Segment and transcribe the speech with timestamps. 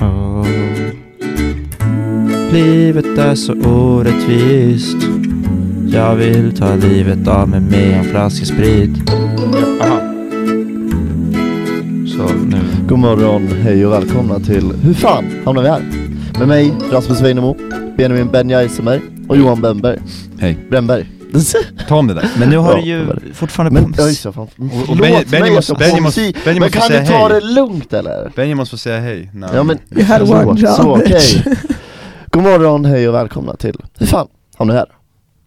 [0.00, 0.46] Åh.
[2.52, 4.96] Livet är så orättvist.
[5.88, 9.10] Jag vill ta livet av mig med en flaska sprit.
[9.80, 10.00] Aha.
[12.06, 12.60] Så nu.
[12.88, 15.82] God morgon, hej och välkomna till Hur fan hamnar vi här?
[16.38, 17.56] Med mig, Rasmus Weinemo,
[17.96, 19.00] Benjamin Benjaisemer
[19.30, 19.98] och Johan Bemberg.
[20.40, 20.58] Hej.
[20.70, 21.06] Bremberg.
[21.88, 22.30] Ta om det där.
[22.38, 24.42] Men nu har Ja, du ju är fortfarande Men, ja just det, fan.
[24.88, 26.32] Och- Benji- Benji mig måste- att jag Benji måste- pomsi.
[26.44, 27.40] Benji Men måste kan säga du ta hej.
[27.40, 28.32] det lugnt eller?
[28.36, 29.30] Benjamin måste få säga hej.
[29.34, 31.04] när Ja han- men, You had så, one job, så okej.
[31.06, 31.36] bitch.
[32.30, 34.26] God morgon, hej och välkomna till Hur fan
[34.58, 34.86] hamnar här?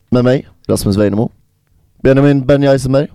[0.10, 1.32] Med mig, Rasmus Weinemo,
[2.04, 3.08] Benjamin Benjaisemer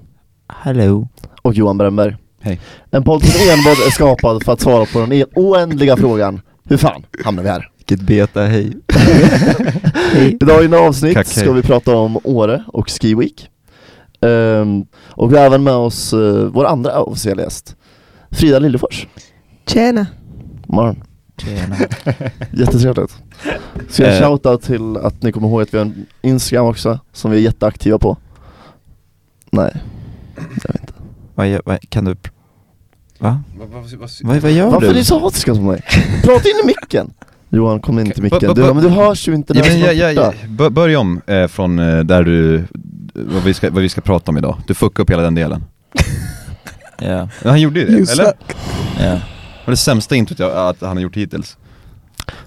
[0.62, 1.08] Hello
[1.42, 2.16] och Johan Bremberg.
[2.40, 2.60] Hej.
[2.90, 6.76] En podd som enbart är skapad för att svara på den e- oändliga frågan Hur
[6.76, 7.68] fan hamnar vi här?
[7.88, 8.72] Vilket beta hej
[10.16, 11.42] I dagens avsnitt Kack, hej.
[11.44, 13.50] ska vi prata om Åre och Ski Week
[14.20, 17.76] Ehm, Och vi har även med oss uh, vår andra officiella gäst
[18.30, 19.06] Frida Liljefors
[19.66, 20.06] Tjena.
[20.66, 21.02] Morgon.
[21.36, 21.76] Tjena
[22.52, 23.16] Jättetrevligt
[23.90, 24.20] Så jag Eh.
[24.28, 27.40] shoutout till att ni kommer ihåg att vi har en Instagram också Som vi är
[27.42, 28.16] jätteaktiva på
[29.50, 29.76] Nej,
[30.36, 30.92] jag vet inte
[31.34, 32.16] vad, vad, Kan du...
[33.18, 33.42] Va?
[33.58, 34.96] Vad- vad- vad- Vad, vad gör Varför är du?
[34.98, 35.82] ni så hatiska mot mig?
[36.22, 37.12] Prata in i micken!
[37.50, 39.94] Johan kom in till micken, du, men du hörs ju inte när Ja, men jag
[39.94, 40.38] jag, är jag, borta.
[40.42, 42.64] jag, bör- börja om eh, från eh, där du,
[43.14, 44.56] vad vi, ska, vad vi ska prata om idag.
[44.66, 45.64] Du fuckade upp hela den delen.
[47.00, 48.24] Ja, Ja, han gjorde ju You det, eller?
[48.24, 48.34] suck.
[49.00, 49.20] ja Det
[49.64, 51.56] var det sämsta introt jag, att han har gjort hittills.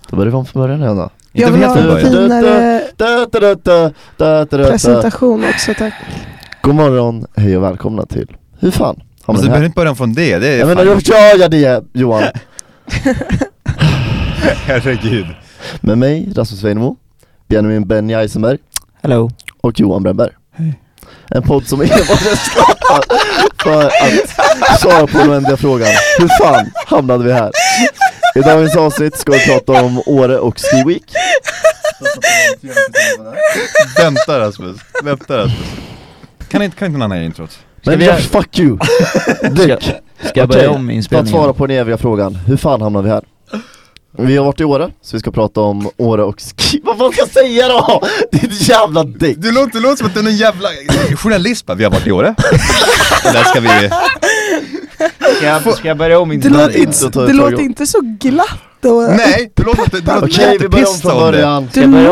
[0.09, 1.93] Då börjar vi om från början igen då Inte Jag vill helt ha från en
[1.93, 2.29] början.
[2.29, 4.69] finare da, da, da, da, da, da, da.
[4.69, 5.93] presentation också tack.
[6.61, 8.27] God morgon, hej och välkomna till
[8.59, 9.65] Hur fan Alltså, hamnar du vi behöver här?
[9.65, 10.77] inte börja från det, det är Jag fan...
[10.77, 12.23] menar, då gör jag det Johan!
[14.65, 15.25] Herregud.
[15.81, 16.95] Med mig, Rasmus Weinemo,
[17.47, 18.57] Benjamin Benny Eisenberg
[19.01, 19.29] Hello
[19.61, 20.79] och Johan Bremberg Hej.
[21.27, 23.03] En podd som enbart är skapad
[23.63, 25.87] för att svara på den oändliga frågan
[26.19, 27.51] Hur fan hamnade vi här?
[28.35, 31.03] I dagens avsnitt ska vi prata om Åre och Ski Week
[33.97, 35.57] Vänta Rasmus, vänta Rasmus.
[36.49, 37.59] Kan inte, kan inte någon annan göra introt?
[37.85, 38.77] Men vi göra- fuck you!
[39.51, 39.83] Dick!
[40.23, 41.31] Ska jag Okej, börja om För att inspelningen?
[41.39, 43.23] svara på den eviga frågan, hur fan hamnade vi här?
[44.17, 46.81] Vi har varit i Åre, så vi ska prata om Åre och Ski...
[46.85, 48.01] Vad fan ska jag säga då?
[48.31, 49.37] Ditt jävla dick!
[49.37, 50.69] Du låter, låter som att du är en jävla
[51.15, 52.35] journalist bara, vi har varit i Åre.
[53.23, 53.69] Där ska vi...
[55.35, 59.01] Ska jag, ska jag börja om Det låter, inte, det låter inte så glatt då.
[59.17, 61.31] Nej, du låter, du låter Okej, vi börjar om från det.
[61.31, 62.11] början Ska Du jag börja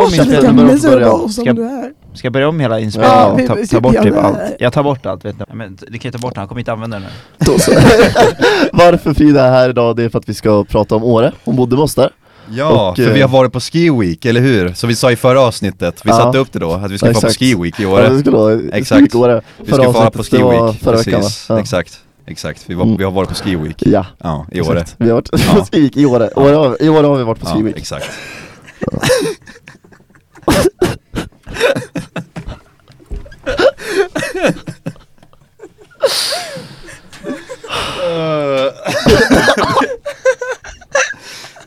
[0.50, 0.66] om början?
[0.74, 1.92] miserable som Ska- du är.
[2.14, 3.18] Ska jag börja om hela inspelningen?
[3.48, 6.10] Ja, ta, ta, bort typ allt Jag tar bort allt vet du men Du kan
[6.10, 7.02] ju ta bort den, han kommer inte använda
[7.46, 7.72] den så.
[8.74, 11.56] Varför Frida är här idag, det är för att vi ska prata om Åre, hon
[11.56, 12.10] bodde med oss där
[12.52, 14.74] Ja, Och, för eh, vi har varit på Ski Week, eller hur?
[14.74, 16.16] Som vi sa i förra avsnittet, vi Ja.
[16.18, 17.30] satte upp det då, att vi ska Ja, vara på.
[17.34, 19.16] Ski Week i Ja, Åre det skulle vara Exakt.
[19.16, 19.42] Åre.
[19.58, 21.60] Vi ska vara på Ski det Week, förra veckan precis, Ja.
[21.60, 22.98] exakt Exakt, vi, var, Mm.
[22.98, 23.84] vi har varit på Ski Week.
[23.86, 24.86] Ja, Ja, i Åre.
[24.98, 25.66] Vi har varit på Ja.
[25.72, 27.78] Ski Week i Åre, har- i Åre har vi varit på Ski Ja, Week.
[27.78, 28.06] exakt.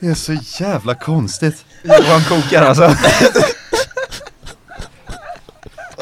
[0.00, 1.64] Det är så jävla konstigt.
[1.82, 2.82] Johan kokar alltså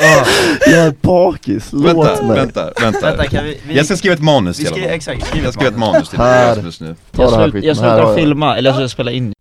[0.67, 2.37] Jag är bakis, låt Vänta, mig.
[2.37, 4.85] vänta, vänta, Vänta kan vi, vi Jag ska skriva ett manus till honom.
[4.91, 6.09] exakt, skriv Jag ska skriva ett manus.
[6.09, 6.57] till Här.
[6.57, 8.15] Rasmus nu Ta Jag, slut, jag slutar jag.
[8.17, 9.33] filma, eller jag slutar spela in.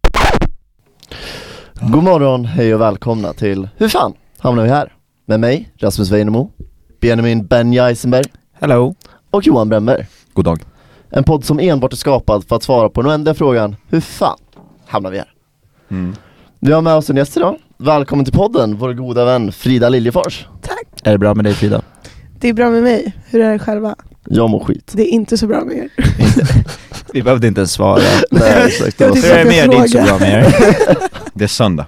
[1.81, 4.13] God morgon, hej och välkomna till Hur fan?
[4.39, 4.93] Hamnar vi här?
[5.25, 6.51] Med mig, Rasmus Weinemo,
[7.01, 8.25] Benjamin Benny Eisenberg
[8.61, 8.95] Hello.
[9.31, 10.07] Och Johan Bremmer.
[10.33, 10.61] God dag.
[11.09, 14.37] En podd som enbart är skapad för att svara på den oändliga frågan Hur fan
[14.87, 15.27] hamnar vi här?
[15.91, 16.15] mm.
[16.59, 20.47] Vi har med oss en gäst idag Välkommen till podden, vår goda vän Frida Liljefors
[20.61, 20.87] Tack.
[21.03, 21.81] Är det bra med dig Frida?
[22.39, 23.13] Det är bra med mig.
[23.29, 23.95] Hur är det själva?
[24.25, 25.89] Jag mår skit Det är inte så bra med er.
[27.13, 28.01] Vi behövde inte ens svara
[28.31, 29.67] Nej exakt, Hur är det med er?
[29.67, 30.53] Det är inte så bra med er
[31.33, 31.85] Det är söndag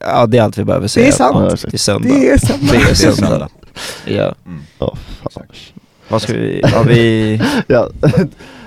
[0.00, 1.36] Ja det är allt vi behöver säga Det är sant.
[1.36, 2.58] Ja, Det är söndag Det är samma.
[2.72, 3.48] Det är Det är söndag söndag
[4.06, 4.60] Ja, mm.
[4.78, 4.96] Ja,
[5.34, 5.46] fan.
[6.08, 7.88] vad ska vi, har vi ja,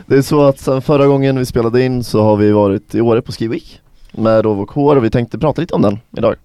[0.06, 3.02] det är så att sen förra gången vi spelade in så har vi varit i
[3.02, 3.80] Åre på Ski Week
[4.12, 6.36] Med då vår kår och vi tänkte prata lite om den idag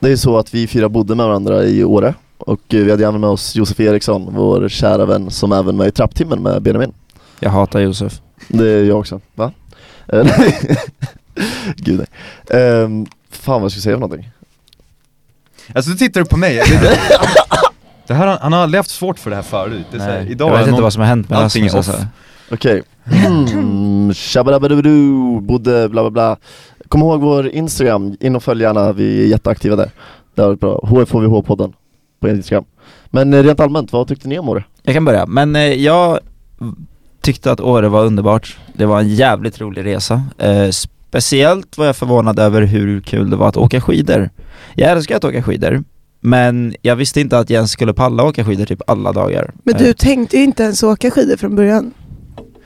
[0.00, 2.14] Det är så att vi fyra bodde med varandra i Åre.
[2.38, 5.88] Och eh, vi hade även med oss Josef Eriksson, vår kära vän som även med
[5.88, 6.92] i trapptimmen med Benjamin.
[7.40, 8.20] Jag hatar Josef.
[8.48, 9.52] Det är jag också, va?
[10.06, 10.26] Eh,
[11.76, 12.06] Gud
[12.50, 12.82] nej.
[12.82, 14.30] Um, Fan vad ska jag säga för någonting?
[15.74, 16.54] Alltså du tittar på mig,
[18.06, 19.86] det, här, han har aldrig haft svårt för det här förut.
[19.90, 21.38] Det är så här, Nej, idag Jag vet inte någon- vad som har hänt med
[21.38, 21.90] allting är off.
[22.50, 22.82] Okej,
[23.26, 26.36] mm, shabadabadabadu, bodde bla bla bla
[26.88, 29.90] Kom ihåg vår Instagram, in och följ gärna, vi är jätteaktiva där
[30.34, 30.80] Det har varit bra.
[30.82, 31.72] HFHVH-podden
[32.20, 32.64] på Instagram.
[33.06, 34.64] Men eh, rent allmänt, vad tyckte ni om Åre?
[34.82, 36.18] Jag kan börja, men eh, jag
[37.20, 38.58] tyckte att Åre var underbart.
[38.72, 40.22] Det var en jävligt rolig resa.
[40.38, 44.30] Eh, speciellt var jag förvånad över hur kul det var att åka skidor.
[44.74, 45.84] Jag älskar att åka skidor,
[46.20, 49.50] men jag visste inte att Jens skulle palla åka skidor typ alla dagar.
[49.62, 51.92] Men Eh, du tänkte ju inte ens åka skidor från början.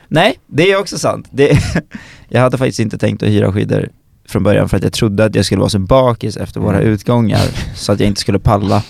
[0.09, 1.29] Nej, det är också sant.
[1.31, 1.59] Det,
[2.29, 3.89] jag hade faktiskt inte tänkt att hyra skidor
[4.32, 6.88] från början för att jag trodde att jag skulle vara så bakis efter våra Mm.
[6.93, 8.82] utgångar så att jag inte skulle palla.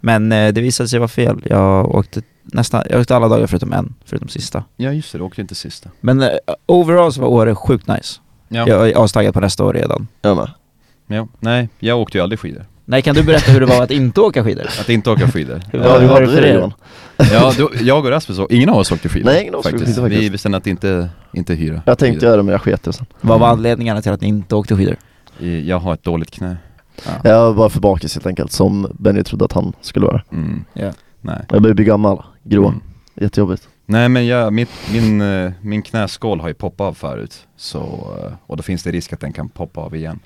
[0.00, 1.42] Men eh, det visade sig vara fel.
[1.44, 4.64] Jag åkte nästan, jag åkte alla dagar förutom en, förutom sista.
[4.76, 5.90] Ja just det, du åkte inte sista.
[6.00, 6.28] Men eh,
[6.66, 8.20] overall så var Åre sjukt nice.
[8.48, 8.68] Ja.
[8.68, 10.06] Jag är astaggad på nästa år redan.
[10.22, 10.50] Jag med.
[11.06, 11.28] ja.
[11.40, 12.64] Nej, jag åkte ju aldrig skidor.
[12.90, 14.66] Nej, kan du berätta hur det var att inte åka skidor?
[14.80, 15.60] Att inte åka skidor.
[15.72, 16.54] Hur Ja, var, hur hur var det för er?
[16.54, 16.72] Johan?
[17.16, 19.30] Ja, då, jag och Rasmus, ingen av oss åkte skidor.
[19.30, 20.22] Nej, ingen av oss åkte skidor faktiskt.
[20.22, 21.82] Vi bestämde att inte, inte hyra.
[21.86, 22.28] Jag tänkte skidor.
[22.28, 23.06] göra det men jag sket det sen.
[23.20, 24.96] Vad var anledningarna till att ni inte åkte skidor?
[25.64, 26.56] Jag har ett dåligt knä.
[27.24, 30.22] Jag var för bakis helt enkelt, som Benny trodde att han skulle vara.
[30.32, 30.64] Mm.
[30.72, 30.92] Ja.
[31.20, 31.40] Nej.
[31.50, 32.68] Jag börjar bli gammal, grå.
[32.68, 32.80] Mm.
[33.14, 33.68] Jättejobbigt.
[33.86, 37.46] Nej men jag, mitt, min, eh, min knäskål har ju poppat av förut.
[37.56, 37.78] Så,
[38.24, 40.18] eh, och då finns det risk att den kan poppa av igen.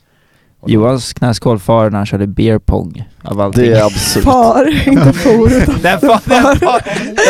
[0.66, 3.64] Johans knäskål far när han körde beer pong av allting.
[3.64, 4.24] Det är absurt.
[4.24, 5.52] Far, inte for.
[5.62, 6.80] utan Den for, den for,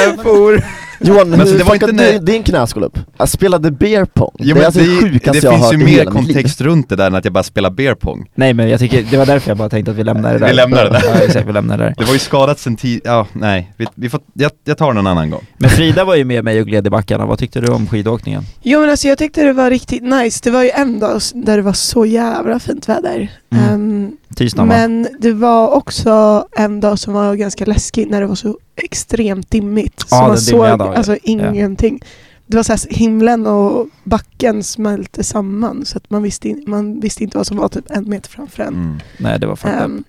[0.07, 0.65] den for.
[1.07, 2.99] Johan, Men hur det var inte när- din knäskål upp?
[3.19, 4.31] Jag spelade beer pong.
[4.39, 5.91] Ja, det är alltså det, det, sjukaste det jag har finns hört ju i mer
[5.99, 6.35] hela mitt liv.
[6.35, 8.31] kontext runt det där än att jag bara spelar beer pong.
[8.35, 10.47] Nej men jag tycker, det var därför jag bara tänkte att vi lämnar det där.
[10.49, 11.03] Vi lämnar det där.
[11.05, 11.95] Ja exakt, vi lämnar det där.
[11.99, 14.97] Det var ju skadat sen tid, ja nej, vi, vi får, jag, jag tar den
[14.97, 15.47] en annan gång.
[15.59, 18.43] Men Frida var ju med mig och gled i backarna, vad tyckte du om skidåkningen?
[18.63, 20.41] Jo men alltså jag tyckte det var riktigt nice.
[20.43, 23.29] Det var ju en dag där det var så jävla fint väder.
[23.53, 23.65] Mm.
[23.75, 24.75] Ehm, Tisdagen va?
[24.75, 29.51] men det var också en dag som var ganska läskig när det var så extremt
[29.51, 30.01] dimmigt.
[30.01, 30.95] Så Ja, man den dimmiga såg dagen.
[30.97, 32.01] alltså ingenting.
[32.47, 37.01] Det var så här, himlen och backen smälte samman så att man visste, in, man
[37.01, 38.75] visste inte vad som var typ en meter framför en.
[38.75, 39.01] Mm.
[39.19, 39.85] Nej det var fucked up.
[39.85, 40.05] Ehm,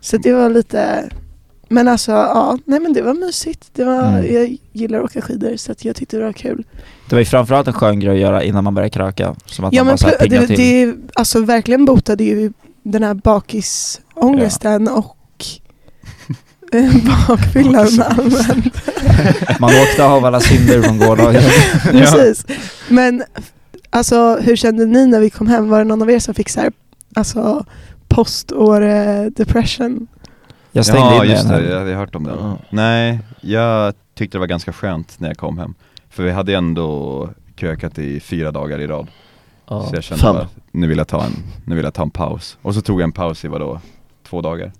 [0.00, 1.08] så det var lite,
[1.68, 3.68] men alltså ja, nej men det var mysigt.
[3.72, 4.34] Det var, Mm.
[4.34, 6.64] Jag gillar att åka skidor så att jag tyckte det var kul.
[7.08, 9.34] Det var ju framförallt en skön grej att göra innan man börjar kröka.
[9.46, 10.56] Som att Ja man men bara så här det, till.
[10.56, 12.52] det alltså verkligen botade ju
[12.84, 15.16] den här bakisångesten och
[16.72, 16.94] eh,
[17.28, 18.74] bakfyllan allmänt.
[19.60, 21.42] Man åkte av alla synder från gårdagen.
[21.82, 22.46] Precis.
[22.88, 23.24] Men
[23.90, 25.68] alltså hur kände ni när vi kom hem?
[25.68, 26.72] Var det någon av er som fick så här,
[27.14, 27.64] alltså
[28.08, 28.80] postår
[29.30, 30.06] depression?
[30.72, 32.38] Jag stängde Ja in just det, jag hade hört om den.
[32.38, 32.58] Ja.
[32.70, 35.74] Nej, jag tyckte det var ganska skönt när jag kom hem.
[36.10, 39.08] För vi hade ändå krökat i fyra dagar i rad.
[39.68, 39.86] Ja.
[39.86, 40.34] Så jag kände Fan.
[40.34, 41.32] bara, nu vill jag ta en,
[41.64, 42.58] nu vill jag ta en paus.
[42.62, 43.80] Och så tog jag en paus i vadå,
[44.28, 44.72] två dagar.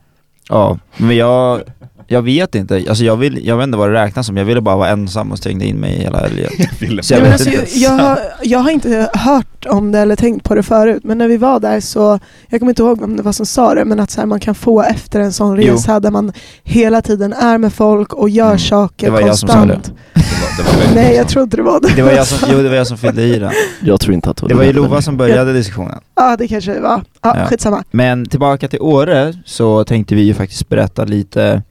[0.49, 1.63] Ja, men jag,
[2.06, 4.61] jag vet inte, alltså jag, vill, jag vet inte vad det räknas som, jag ville
[4.61, 6.51] bara vara ensam och stängde in mig hela helgen.
[6.81, 10.45] Ville Så jag alltså, jag, jag, har- jag har inte hört om det eller tänkt
[10.45, 12.19] på det förut men när vi var där så,
[12.49, 14.41] jag kommer inte ihåg vem det var som sa det men att så här, man
[14.41, 15.73] kan få efter en sån Jo.
[15.75, 18.59] resa där man hela tiden är med folk och gör Mm.
[18.59, 19.85] saker Det var jag som sa konstant.
[20.15, 21.29] Det var, det var Nej jag konstant.
[21.31, 21.89] tror inte det var det.
[21.97, 23.50] Det var jag som, jo det var jag som fyllde i den.
[23.83, 25.99] Jag tror inte att Det var ju Lova som började diskussionen.
[26.17, 27.03] Ja det kanske det var.
[27.23, 27.47] Ja, Ja.
[27.47, 27.85] skitsamma.
[27.91, 31.62] Men tillbaka till Åre så tänkte vi ju faktiskt berätta lite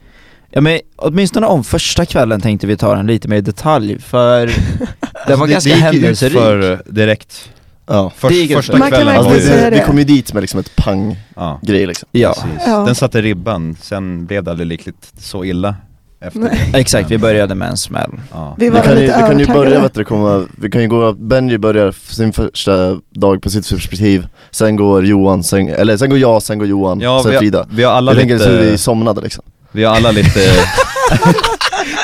[0.56, 4.48] Ja men åtminstone om första kvällen tänkte vi ta den lite mer i detalj för
[5.28, 6.34] den var Alltså, ganska det gick ju ut händelserik.
[6.38, 7.50] för eh, direkt.
[7.88, 8.12] Ja.
[8.18, 9.70] Först, Det första för- Man kvällen var Alltså, vi, det.
[9.70, 12.10] vi kom ju dit med liksom ett pang-grej ja, liksom.
[12.12, 12.36] Ja.
[12.66, 12.78] Ja.
[12.86, 15.76] Den satte ribban, sen blev det aldrig riktigt så illa
[16.20, 16.58] det.
[16.74, 18.10] exakt, vi började med en smäll.
[18.32, 18.56] Ja.
[18.60, 20.88] Vi Vi kan, ju, lite vi kan ju börja, vet du, komma, vi kan ju
[20.88, 26.10] gå, Benji börjar sin första dag på sitt perspektiv, sen går Johan, sen, eller sen
[26.10, 27.58] går jag, sen går Johan, Ja, sen vi Frida.
[27.58, 29.44] har, vi har alla Jag tänker så vi lite, somnade liksom.
[29.74, 30.40] Vi har alla lite,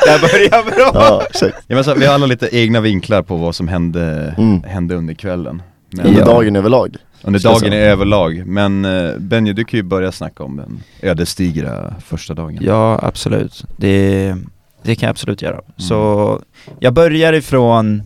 [0.05, 0.91] Där börjar bra!
[0.93, 1.55] Ja, exakt.
[1.67, 4.63] ja, men så, vi har alla lite egna vinklar på vad som hände, Mm.
[4.63, 5.61] hände under kvällen.
[5.89, 6.25] Men, Under Ja.
[6.25, 6.95] dagen överlag.
[7.21, 7.91] Under dagen säga.
[7.91, 12.99] överlag, men uh, Benji du kan ju börja snacka om den ödesdigra första dagen Ja,
[13.03, 13.63] absolut.
[13.77, 14.35] Det,
[14.83, 15.61] det kan jag absolut göra.
[15.77, 16.41] Så
[16.79, 18.03] jag börjar ifrån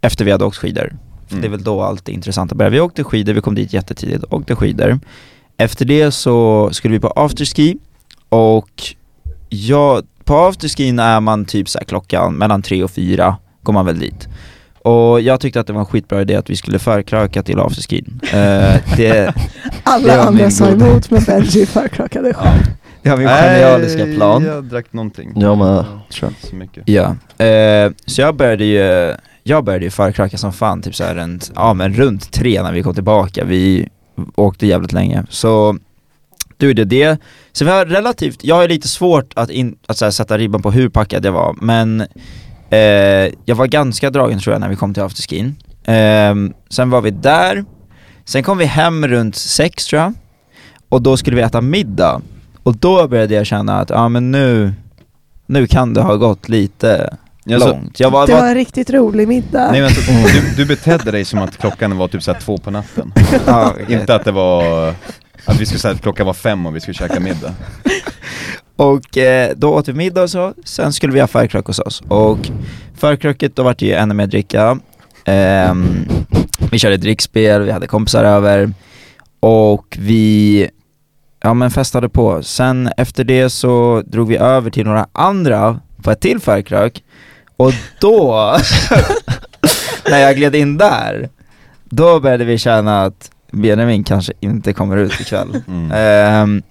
[0.00, 0.92] efter vi hade åkt skidor.
[1.28, 1.42] För Mm.
[1.42, 2.70] det är väl då allt är intressant att börja.
[2.70, 4.98] Vi åkte skidor, vi kom dit jättetidigt och åkte skidor.
[5.56, 7.78] Efter det så skulle vi på afterski
[8.28, 8.82] och
[9.48, 13.86] ja, på afterskin är man typ så här klockan mellan tre och fyra går man
[13.86, 14.28] väl dit.
[14.78, 18.20] Och jag tyckte att det var en skitbra idé att vi skulle förkröka till afterskin.
[18.22, 19.34] Uh, det, Det
[19.82, 22.62] Alla var andra sa emot men Benji förkrökade själv.
[23.02, 24.44] det var min genialiska plan.
[24.44, 26.50] Jag drack någonting Jag med, tror jag.
[26.50, 27.16] Så mycket Ja,
[27.46, 31.74] eh, så jag började ju, jag började ju förkröka som fan, typ såhär runt, ja
[31.74, 33.88] men runt tre när vi kom tillbaka, vi
[34.34, 35.78] åkte jävligt länge, så
[36.56, 37.18] du gjorde det.
[37.52, 40.62] Så vi har relativt, jag har lite svårt att, in, att så här, sätta ribban
[40.62, 42.00] på hur packad jag var, men
[42.70, 42.78] eh,
[43.44, 45.56] jag var ganska dragen tror jag när vi kom till afterskin.
[45.84, 46.34] Eh,
[46.70, 47.64] sen var vi där,
[48.24, 50.12] sen kom vi hem runt sex tror jag,
[50.88, 52.20] och då skulle vi äta middag.
[52.62, 54.72] Och då började jag känna att, ja men nu,
[55.46, 57.16] nu kan det ha gått lite
[57.48, 58.00] Ja, så- långt.
[58.00, 59.70] Jag var, Det var var, en riktigt rolig middag.
[59.72, 62.70] Nej men alltså, du, du betedde dig som att klockan var typ såhär två på
[62.70, 63.12] natten.
[63.46, 64.94] ja, Inte att det var,
[65.46, 67.54] att vi skulle säga att klockan var fem och vi skulle käka middag.
[68.76, 72.02] Och eh, då åt vi middag och så, sen skulle vi ha förkrök hos oss.
[72.08, 72.38] Och
[72.94, 74.78] förkröket, då vart det ju ännu mer dricka.
[75.24, 75.74] Eh,
[76.70, 78.72] vi körde drickspel, vi hade kompisar över.
[79.40, 80.68] Och vi,
[81.42, 82.42] ja men festade på.
[82.42, 87.04] Sen efter det så drog vi över till några andra på ett till förkrök.
[87.56, 88.56] Och då,
[90.10, 91.28] när jag gled in där,
[91.84, 95.62] då började vi känna att Benjamin kanske inte kommer ut ikväll.
[95.68, 95.90] Mm.
[95.94, 96.62] Ehm,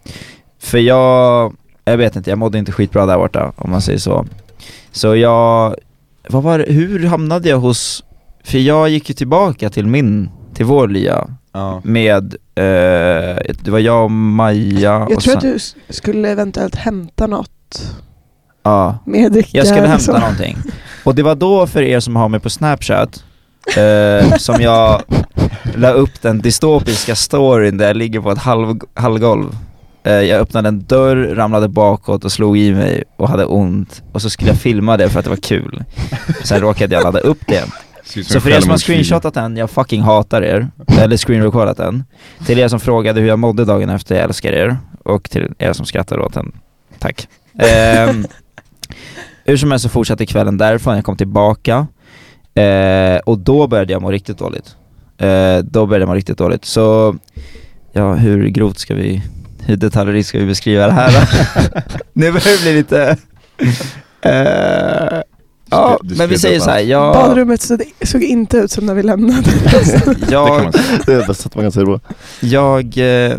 [0.60, 1.54] för jag,
[1.86, 4.26] jag vet inte, jag mådde inte skitbra där borta om man säger så.
[4.92, 5.76] Så jag,
[6.30, 8.04] vad var det, hur hamnade jag hos,
[8.44, 11.82] för jag gick ju tillbaka till min, till vår lya Ja.
[11.84, 12.24] med,
[12.56, 12.64] eh,
[13.64, 17.28] det var jag och Maja jag och tror att sen, du s- skulle eventuellt hämta
[17.28, 17.94] något
[18.64, 19.50] ja, med dricka.
[19.58, 20.18] jag skulle hämta så.
[20.20, 20.58] någonting.
[21.04, 23.24] Och det var då för er som har mig på snapchat,
[23.78, 25.02] eh, som jag
[25.76, 29.58] la upp den dystopiska storyn där jag ligger på ett halv, halvgolv.
[30.04, 34.02] Eh, Jag öppnade en dörr, ramlade bakåt och slog i mig och hade ont.
[34.12, 35.84] Och så skulle jag filma det för att det var kul.
[36.44, 37.64] Sen råkade jag ladda upp det.
[38.24, 40.68] Så för er som har screenshotat den, jag fucking hatar er.
[40.88, 42.04] Eller screenrecordat den.
[42.46, 44.78] Till er som frågade hur jag mådde dagen efter, jag älskar er.
[45.04, 46.52] Och till er som skrattar åt den,
[47.00, 47.28] tack.
[47.60, 48.26] Ehm,
[49.46, 51.88] Hur som helst så fortsatte kvällen därifrån, jag kom tillbaka.
[52.56, 54.76] Eh, Och då började jag må riktigt dåligt
[55.18, 57.16] eh, Då började må riktigt dåligt, så
[57.94, 59.22] Ja, hur grovt ska vi,
[59.66, 61.12] hur detaljeriskt ska vi beskriva det här
[62.14, 63.18] nu börjar det bli lite
[64.22, 65.22] eh,
[65.70, 68.94] Ja, Du men vi säger så här, jag, Badrummet såg, såg inte ut som när
[68.94, 69.42] vi lämnade.
[70.06, 71.00] Det kan jag, man säga.
[71.06, 72.00] Det är det bästa man kan säga då.
[72.40, 73.38] jag eh,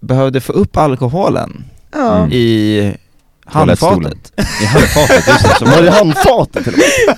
[0.00, 2.16] behövde få upp alkoholen ja.
[2.18, 2.32] Mm.
[2.32, 2.94] i.
[3.44, 4.32] handfatet.
[4.62, 5.54] I handfatet, just det.
[5.58, 7.16] Så Var det handfatet till och med?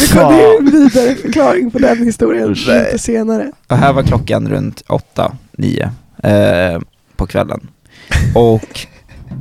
[0.00, 3.52] Vi kommer ju en vidare förklaring på den historien lite senare.
[3.66, 5.90] Och här var klockan runt åtta, nio
[6.22, 6.80] eh,
[7.16, 7.68] på kvällen.
[8.34, 8.86] Och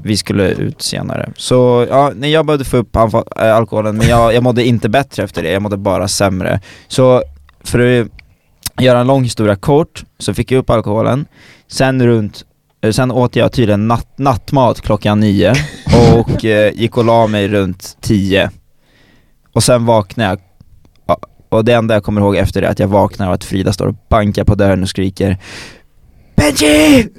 [0.03, 1.29] vi skulle ut senare.
[1.35, 3.03] Så ja, nej, jag behövde få upp äh,
[3.35, 6.61] alkoholen men jag, jag mådde inte bättre efter det, jag mådde bara sämre.
[6.87, 7.23] Så
[7.63, 8.07] för att
[8.83, 11.25] göra en lång historia kort så fick jag upp alkoholen.
[11.67, 12.43] Sen runt
[12.91, 15.53] Sen åt jag tydligen natt, nattmat klockan nio
[16.17, 18.51] och eh, gick och la mig runt tio
[19.53, 20.39] Och sen vaknade jag
[21.05, 21.17] ja,
[21.49, 23.73] och det enda jag kommer ihåg efter det är att jag vaknar och att Frida
[23.73, 25.37] står och bankar på dörren och skriker
[26.35, 27.09] Benji!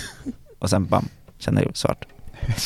[0.58, 2.04] och sen bam, känner jag svart.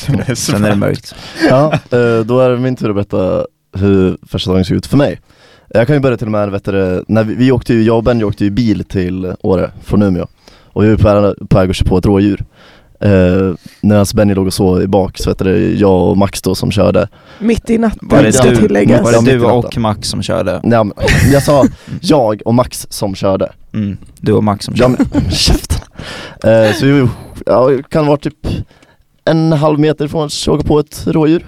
[0.07, 1.15] det är så Sen är det mörkt.
[1.49, 3.45] Ja, eh, då är det min tur att berätta
[3.77, 5.19] hur första dagen såg ut för mig.
[5.67, 7.97] Jag kan ju börja till och med, vet du, när vi, vi åkte ju, jag
[7.97, 10.27] och Benji åkte ju bil till Åre från Umeå
[10.73, 12.43] och vi var på väg- att köra på ett rådjur.
[13.01, 13.09] Eh,
[13.81, 16.71] när Benny låg och sov i bak så vet du, jag och Max då som
[16.71, 17.07] körde.
[17.39, 19.01] Mitt i natten Var det ska du, tilläggas.
[19.03, 20.59] var Ja, det du och Max som körde?
[20.63, 20.93] Nej, men,
[21.31, 21.65] jag sa
[22.01, 23.51] jag och Max som körde.
[23.73, 25.05] Mm, du och Max som Ja, körde.
[25.13, 25.77] men, käften.
[26.43, 27.07] Eh, så vi
[27.45, 28.47] ja, kan vara typ
[29.25, 31.45] en halv meter från att åka på ett rådjur.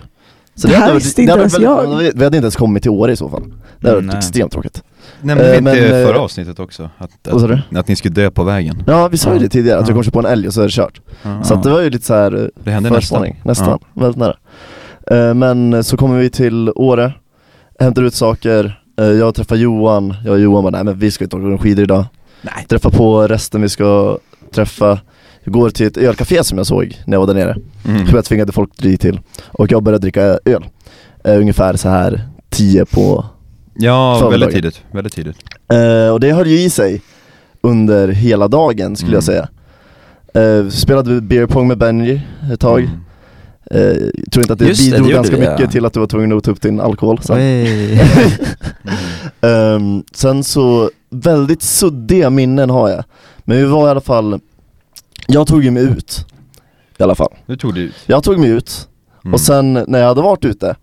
[0.56, 1.98] Så Det här hade- visste inte ens jag.
[1.98, 3.44] Vi vi hade inte ens kommit till Åre i så fall.
[3.82, 4.18] Det hade Mm, varit nej.
[4.18, 4.84] extremt tråkigt.
[5.22, 6.90] Nämnde vi Eh, inte men, eh, förra avsnittet också?
[6.98, 7.54] Att, Vad sa du?
[7.72, 8.84] att, att ni skulle dö på vägen?
[8.88, 9.88] Ja vi sa ju det tidigare, att Ja.
[9.90, 11.02] jag kommer köra på en älg och så är det kört.
[11.24, 11.44] Ja.
[11.44, 13.42] Så att det var ju lite så här eh, Det hände förspaning.
[13.46, 13.68] nästan.
[13.68, 14.36] Nästan, väldigt nära.
[15.12, 17.14] Eh, Men så kommer vi till Åre,
[17.80, 21.24] hämtar ut saker, Eh, jag träffar Johan, jag och Johan bara nej men vi ska
[21.24, 22.06] inte åka skidor idag.
[22.42, 22.66] Nej.
[22.70, 24.18] Träffa på resten vi ska
[24.54, 25.00] träffa,
[25.44, 27.56] jag går till ett ölcafé som jag såg när jag var där nere.
[27.88, 28.06] Mm.
[28.08, 29.20] Som jag tvingade folk dit till.
[29.52, 30.66] Och jag började dricka öl.
[31.24, 33.26] Eh, ungefär så här 10 på
[33.74, 34.40] Ja, Förmiddagen.
[34.40, 34.84] väldigt tidigt.
[34.92, 35.38] Väldigt tidigt.
[35.74, 37.01] Eh, och det höll ju i sig
[37.62, 39.48] under hela dagen skulle jag Mm.
[40.34, 40.60] säga.
[40.62, 42.22] Eh, spelade beer pong med Benji
[42.54, 42.80] ett tag.
[42.80, 43.00] Mm.
[43.72, 45.51] Eh, tror inte att det Just det, det bidrog gjorde ganska ja.
[45.51, 47.38] mycket till att du var tvungen att ta upp din alkohol sen.
[47.40, 48.00] Mm.
[49.42, 53.04] Ehm, sen så, väldigt suddiga minnen har jag.
[53.40, 54.40] Men vi var i alla fall,
[55.28, 56.25] jag tog ju mig ut.
[56.98, 57.34] I alla fall.
[57.46, 57.96] Du tog det ut.
[58.06, 58.88] Jag tog mig ut,
[59.24, 59.34] Mm.
[59.34, 60.75] och sen när jag hade varit ute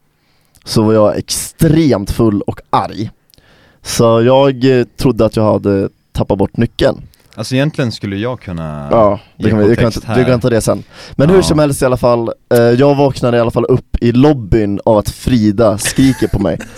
[0.68, 3.10] så var jag extremt full och arg.
[3.82, 7.02] Så jag eh, trodde att jag hade tappat bort nyckeln.
[7.34, 10.60] Alltså egentligen skulle jag kunna Ja, det kan vi, du, kan, du kan ta det
[10.60, 10.82] sen.
[11.12, 11.42] Men hur Ja.
[11.42, 14.96] som helst i alla fall, eh, jag vaknade i alla fall upp i lobbyn av
[14.96, 16.58] att Frida skriker på mig.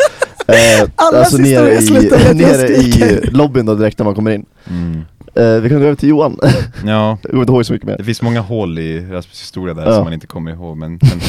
[0.49, 4.47] Eh, Allas nere slutar med i, nere i lobbyn då direkt när man kommer in.
[4.71, 5.05] Mm.
[5.35, 6.39] Eh, vi kan gå över till Johan,
[6.87, 7.97] Ja, jag kommer inte ihåg så mycket mer.
[7.99, 9.95] det finns många hål i Rasmus historia där Ja.
[9.95, 11.21] som man inte kommer ihåg men, men,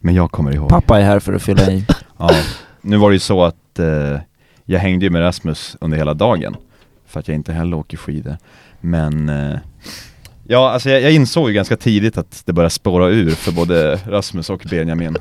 [0.00, 0.68] men jag kommer ihåg.
[0.68, 1.84] Pappa är här för att fylla i.
[2.18, 2.30] Ja.
[2.80, 4.20] Nu var det ju så att eh,
[4.64, 6.56] jag hängde ju med Rasmus under hela dagen
[7.06, 8.36] för att jag inte heller åker skidor.
[8.80, 9.58] Men eh,
[10.50, 13.96] Ja, alltså jag, jag insåg ju ganska tidigt att det började spåra ur för både
[13.96, 15.16] Rasmus och Benjamin.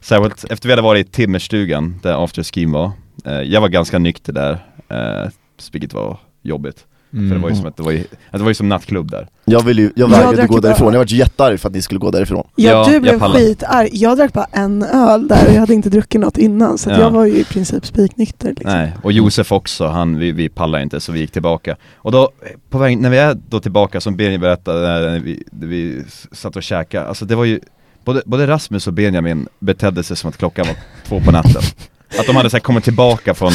[0.00, 2.90] Särskilt efter vi hade varit i timmerstugan där afterskin var.
[3.24, 4.52] Eh, jag var ganska nykter där,
[4.88, 5.30] eh,
[5.72, 6.84] vilket var jobbigt.
[7.12, 9.10] För det var ju som att det var, ju, att det var ju som nattklubb
[9.10, 9.28] där.
[9.44, 11.74] Jag vill ju, jag Jag vägrade drack gå bara- därifrån, jag var jättearg för att
[11.74, 13.34] ni skulle gå därifrån Ja, Ja, du jag blev pallar.
[13.40, 13.88] skitarg.
[13.92, 17.00] Jag drack bara en öl där och jag hade inte druckit något innan så Ja.
[17.00, 18.48] jag var ju i princip spiknykter.
[18.48, 18.70] Liksom.
[18.70, 21.76] Nej, och Josef också, han, vi, vi pallade inte så vi gick tillbaka.
[21.94, 22.30] Och då,
[22.70, 26.56] på väg, när vi är då tillbaka, som Benjamin berättade, när vi, när vi satt
[26.56, 27.60] och käkade, alltså det var ju
[28.04, 30.76] Både, både Rasmus och Benjamin betedde sig som att klockan var
[31.08, 31.62] två på natten.
[32.20, 33.52] Att de hade så här kommit tillbaka från,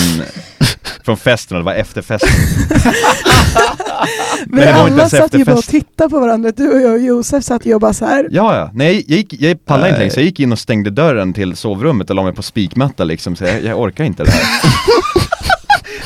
[1.06, 2.30] från festen det var efterfesten.
[4.46, 6.52] Men, det var inte alla satt ju bara och tittade på varandra.
[6.52, 8.28] Du och jag och Josef satt ju och bara så här.
[8.32, 8.72] Ja, ja.
[8.74, 11.56] Nej, jag, gick, jag pallade inte längre så jag gick in och stängde dörren till
[11.56, 14.42] sovrummet och la mig på spikmatta liksom, så jag, jag orkar inte det här.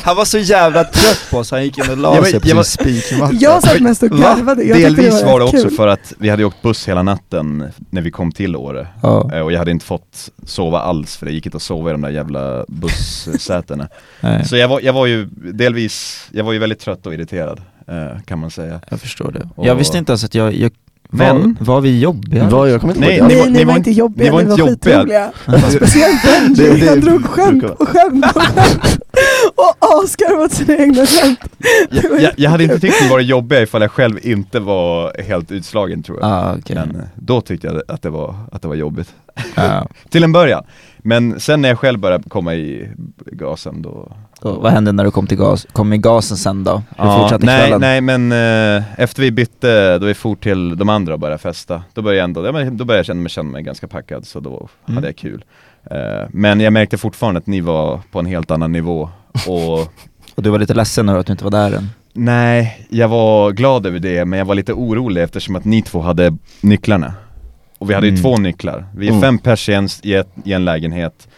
[0.02, 2.48] Han var så jävla trött på oss, han gick in och la var- sig på
[2.48, 4.16] jag var- sin spikmatta Jag satt mest och Va?
[4.36, 4.62] garvade.
[4.64, 5.76] Jag Delvis var det rätt också kul.
[5.76, 8.86] för att vi hade åkt buss hela natten när vi kom till Åre.
[9.02, 11.90] Ja, Eh, Och jag hade inte fått sova alls för det gick inte att sova
[11.90, 13.88] i de där jävla bussätena.
[14.48, 18.20] Så jag var, jag var ju delvis, jag var ju väldigt trött och irriterad eh,
[18.26, 18.80] kan man säga.
[18.90, 19.48] jag förstår det.
[19.56, 20.70] Och- Jag visste inte ens att jag, jag
[21.14, 22.48] Men- var, var vi jobbiga?
[22.48, 24.42] Vad, jag kommer inte Nej, ni var- Nej, ni, var var inte jobbiga, ni var
[24.42, 25.30] ni var inte jobbiga.
[25.46, 25.70] skitroliga.
[25.70, 26.22] Speciellt
[26.56, 28.98] Benji, Det- det han drog skämt och skämt och skämt
[29.54, 31.38] och asgarvade åt sina egna skämt.
[31.90, 35.22] Var Jag, jag, jag hade inte tyckt det var jobbiga ifall jag själv inte var
[35.22, 36.30] helt utslagen tror jag.
[36.30, 36.76] Ah, okej.
[36.76, 39.14] Men eh, då tyckte jag att det var, att det var jobbigt.
[39.54, 39.86] Ja.
[40.10, 40.64] Till en början.
[40.98, 42.88] Men sen när jag själv började komma i
[43.32, 46.72] gasen då Och vad hände när du kom till gas, kom i gasen sen då?
[46.76, 47.80] Hur Ja, fortsatte nej, kvällen?
[47.80, 51.82] nej men eh, efter vi bytte, då vi for till de andra och började festa,
[51.94, 54.40] då började jag ändå, ja, då började jag känna mig, känna mig ganska packad så
[54.40, 54.96] då Mm.
[54.96, 55.44] hade jag kul.
[55.90, 55.96] Eh,
[56.30, 59.08] men jag märkte fortfarande att ni var på en helt annan nivå
[59.46, 59.78] och
[60.34, 61.88] Och du var lite ledsen över att du inte var där än?
[62.12, 66.00] nej, jag var glad över det men jag var lite orolig eftersom att ni två
[66.00, 67.12] hade nycklarna.
[67.78, 68.22] Och vi hade ju Mm.
[68.22, 69.22] två nycklar, vi är Mm.
[69.22, 69.88] fem pers i en,
[70.44, 71.28] i en lägenhet,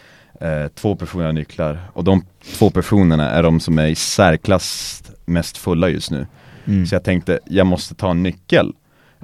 [0.40, 2.24] eh, två personer har nycklar och de
[2.58, 6.26] två personerna är de som är i särklass mest fulla just nu.
[6.66, 6.86] Mm.
[6.86, 8.72] Så jag tänkte, jag måste ta en nyckel.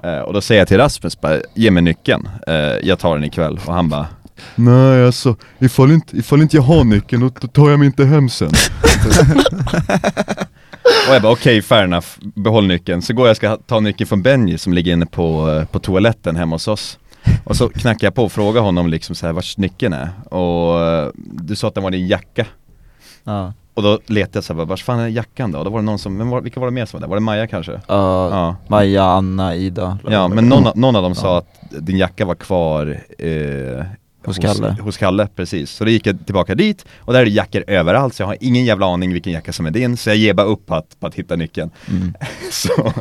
[0.03, 3.23] Eh, och då säger jag till Rasmus bara, ge mig nyckeln, eh, jag tar den
[3.23, 3.59] ikväll.
[3.65, 4.07] Och han bara,
[4.55, 8.29] nej alltså, ifall inte, ifall inte jag har nyckeln, då, tar jag mig inte hem
[8.29, 8.47] sen.
[11.07, 13.01] och jag bara, okej fair enough, behåll nyckeln.
[13.01, 15.79] Så går jag och ska ta nyckeln från Benji som ligger inne på, eh, på
[15.79, 16.97] toaletten hemma hos oss.
[17.43, 20.09] Och så knackar jag på och frågar honom liksom så här, vars nyckeln är.
[20.29, 22.45] Och eh, du sa att den var i din jacka.
[23.23, 23.53] Ja.
[23.73, 25.59] Och då letade jag så här, vars fan är jackan då?
[25.59, 27.09] Och då var det någon som, vem var, vilka var det mer som var där?
[27.09, 27.71] Var det Maja kanske?
[27.71, 28.55] Ja, Ja.
[28.67, 31.47] Maja, Anna, Ida Ja, men någon, av- någon av dem sa att
[31.79, 33.85] din jacka var kvar eh,
[34.25, 34.75] Hos Kalle.
[34.81, 35.71] Hos Kalle, precis.
[35.71, 38.37] Så då gick jag tillbaka dit och där är det jackor överallt så jag har
[38.39, 40.99] ingen jävla aning vilken jacka som är din så jag ger bara upp på att,
[40.99, 41.69] på att hitta nyckeln.
[41.89, 42.13] mm.
[42.51, 42.93] Så,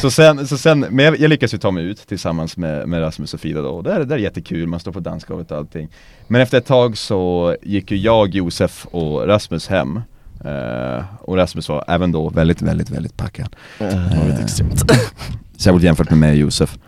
[0.00, 3.00] så sen, så sen men jag, jag lyckas ju ta mig ut tillsammans med, med
[3.00, 5.58] Rasmus och Frida då och det är, det är jättekul, man står på dansgolvet och
[5.58, 5.88] allting.
[6.28, 10.00] Men efter ett tag så gick ju jag, Josef och Rasmus hem.
[10.44, 13.56] Eh, och Rasmus var även då väldigt, väldigt, väldigt packad.
[13.78, 14.92] Var lite extremt.
[15.56, 16.78] Särskilt jämfört med mig och Josef.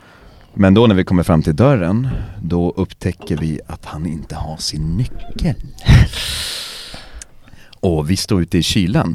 [0.55, 2.09] Men då när vi kommer fram till dörren,
[2.43, 5.55] då upptäcker vi att han inte har sin nyckel.
[7.81, 9.15] Och vi står ute i kylan.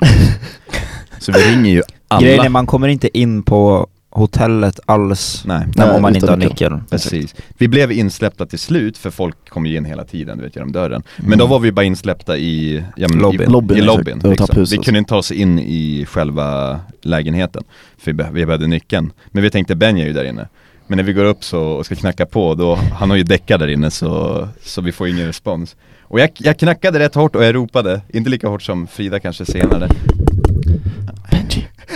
[1.19, 2.21] Så vi ringer ju alla.
[2.21, 6.37] Grejen är man kommer inte in på hotellet alls Nej, när, om man inte har
[6.37, 6.71] nyckel.
[6.71, 7.35] nyckel precis.
[7.57, 10.71] Vi blev insläppta till slut för folk kom ju in hela tiden, du vet genom
[10.71, 11.03] dörren.
[11.17, 11.39] Men Mm.
[11.39, 13.41] då var vi bara insläppta i, ja, men, Lobbyn.
[13.41, 14.19] i, Lobbyn, i lobbyn.
[14.23, 14.65] Liksom.
[14.71, 17.63] Vi kunde inte ta oss in i själva lägenheten,
[17.97, 19.11] för vi, be- vi behövde nyckeln.
[19.27, 20.47] Men vi tänkte Benja är ju där inne.
[20.87, 23.59] Men när vi går upp så och ska knacka på, då, han har ju däckat
[23.59, 25.75] där inne så, så vi får ingen respons.
[26.01, 29.45] Och jag, jag knackade rätt hårt och jag ropade, inte lika hårt som Frida kanske
[29.45, 29.89] senare.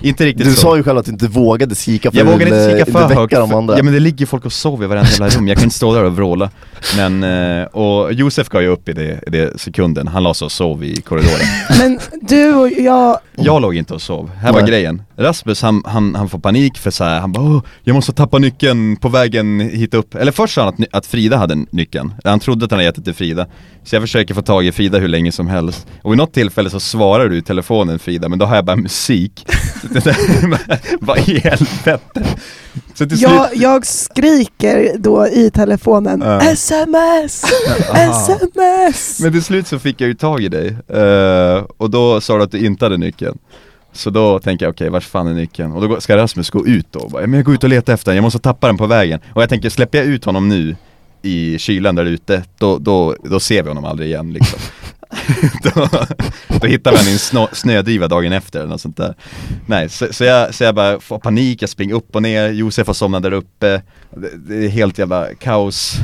[0.00, 0.60] inte riktigt Du så.
[0.60, 3.14] sa ju själv att du inte vågade kika för Jag vågar inte ville kika för
[3.14, 3.76] högt, för, andra.
[3.76, 5.94] ja men det ligger folk och sover i varenda jävla rum, jag kan inte stå
[5.94, 6.50] där och vråla.
[6.96, 7.22] Men,
[7.60, 10.52] eh, och Josef gav ju upp i det, i det sekunden, han la sig och
[10.52, 11.46] sov i korridoren.
[11.78, 14.70] Men du och jag, Jag låg inte och sov, här var Nej.
[14.70, 15.02] grejen.
[15.16, 18.96] Rasmus han, han, han får panik för så här, han bara jag måste tappa nyckeln
[18.96, 20.14] på vägen hit upp.
[20.14, 22.94] Eller först sa han att, att Frida hade nyckeln, han trodde att han hade gett
[22.96, 23.46] det till Frida.
[23.84, 25.86] Så jag försöker få tag i Frida hur länge som helst.
[26.02, 28.76] Och vid något tillfälle så svarar du i telefonen Frida, men då har jag bara
[28.76, 29.46] musik
[31.00, 32.00] Vad i helvete?
[32.94, 36.40] Så till slut jag, jag skriker då i telefonen Ja.
[36.40, 37.44] sms,
[37.94, 39.20] sms!
[39.22, 42.42] Men till slut så fick jag ju tag i dig, eh, och då sa du
[42.42, 43.38] att du inte hade nyckeln
[43.92, 45.72] Så då tänker jag, okej vars fan är nyckeln?
[45.72, 48.10] Och då ska Rasmus gå ut då, bara, men jag går ut och letar efter
[48.10, 50.76] den, jag måste tappa den på vägen Och jag tänker, släpper jag ut honom nu
[51.22, 54.58] i kylan där ute, då, då, då ser vi honom aldrig igen liksom
[55.62, 55.88] då,
[56.60, 59.14] då hittar man en snö, snödriva dagen efter eller något sånt där.
[59.66, 62.86] Nej, så, så, jag, så jag bara får panik, jag springer upp och ner, Josef
[62.86, 65.96] har somnat där uppe, det, det är helt jävla kaos.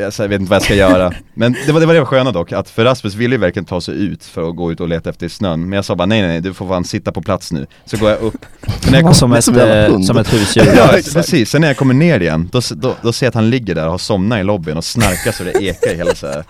[0.00, 1.12] Jag, vet inte vad jag ska göra.
[1.34, 3.64] Men det var det, var det var sköna dock, att för Rasmus ville ju verkligen
[3.64, 5.60] ta sig ut för att gå ut och leta efter snön.
[5.60, 7.66] Men jag sa bara nej nej, nej du får fan sitta på plats nu.
[7.84, 8.46] Så går jag upp.
[8.90, 10.72] När jag kom, som, ett, som eh, som ett husdjur.
[10.76, 13.50] Ja precis, sen när jag kommer ner igen, då, då, då ser jag att han
[13.50, 16.26] ligger där och har somnat i lobbyn och snarkar så det ekar i hela så
[16.26, 16.44] här.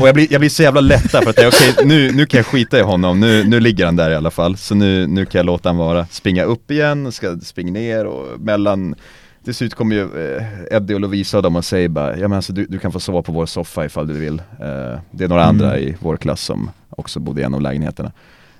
[0.00, 2.38] Och jag blir, jag blir så jävla lättad för att jag, okej nu, nu kan
[2.38, 5.26] jag skita i honom, nu, nu ligger han där i alla fall Så nu, nu
[5.26, 8.94] kan jag låta han vara, springa upp igen, ska springa ner och mellan
[9.44, 10.02] till slut kommer ju
[10.36, 10.42] eh,
[10.76, 13.00] Eddie och Lovisa och de och säger bara, ja men alltså du, du kan få
[13.00, 14.38] sova på vår soffa ifall du vill.
[14.38, 15.48] Eh, Det är några Mm.
[15.48, 18.12] andra i vår klass som också bodde i en av lägenheterna.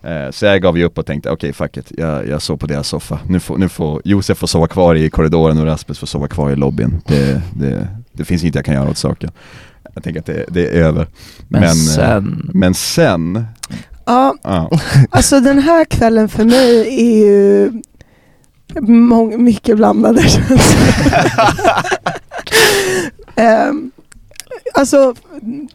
[0.02, 2.66] Eh, Så jag gav ju upp och tänkte, okej fuck it, jag, jag sov på
[2.66, 3.18] deras soffa.
[3.28, 6.50] Nu får, nu får Josef få sova kvar i korridoren och Rasmus får sova kvar
[6.50, 7.00] i lobbyn.
[7.06, 9.30] Det, det, det finns inget jag kan göra åt saken.
[9.94, 11.06] Jag tänker att det, det är över.
[11.48, 13.44] Men, Men, eh, sen, Men sen,
[14.04, 14.70] Ja, ja,
[15.10, 17.72] alltså den här kvällen för mig är ju
[18.74, 20.22] mång- mycket blandade
[23.70, 23.90] um,
[24.74, 25.14] alltså,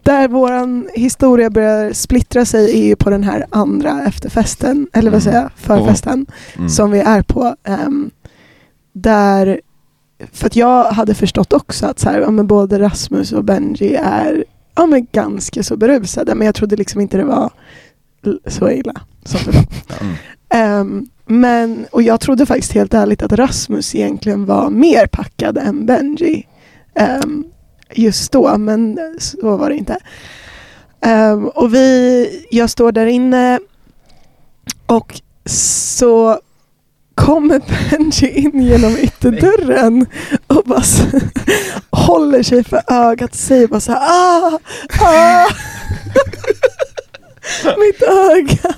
[0.03, 5.21] där våran historia börjar splittra sig är ju på den här andra efterfesten, eller vad
[5.21, 5.21] Mm.
[5.21, 6.25] säger jag, förfesten,
[6.58, 6.69] mm.
[6.69, 7.55] som vi är på.
[7.63, 8.12] ehm,
[8.93, 9.62] där,
[10.31, 13.95] för att jag hade förstått också att så här, ja, men både Rasmus och Benji
[13.95, 17.49] är ja, men ganska så berusade, men jag trodde liksom inte det var
[18.47, 19.65] så illa som det var.
[20.01, 20.15] mm.
[20.49, 25.85] Ehm, men, och jag trodde faktiskt helt ärligt att Rasmus egentligen var mer packad än
[25.85, 26.47] Benji
[26.95, 27.43] ehm,
[27.93, 29.97] just då, men så var det inte.
[31.01, 33.59] Ehm, och vi, jag står där inne
[34.85, 36.39] och så
[37.15, 40.05] kommer Benji in genom ytterdörren
[40.47, 41.01] och bara s-
[41.89, 44.59] håller sig för ögat och säger bara så här ah,
[45.01, 45.45] ah,
[47.77, 48.75] mitt öga.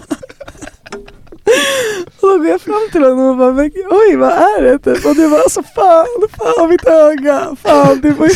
[2.15, 4.79] Och då går jag fram till honom och bara, men, oj vad är det?
[4.79, 5.05] Typ.
[5.05, 6.05] Och du bara, alltså fan,
[6.38, 8.01] fan mitt öga, fan.
[8.01, 8.29] Du bara,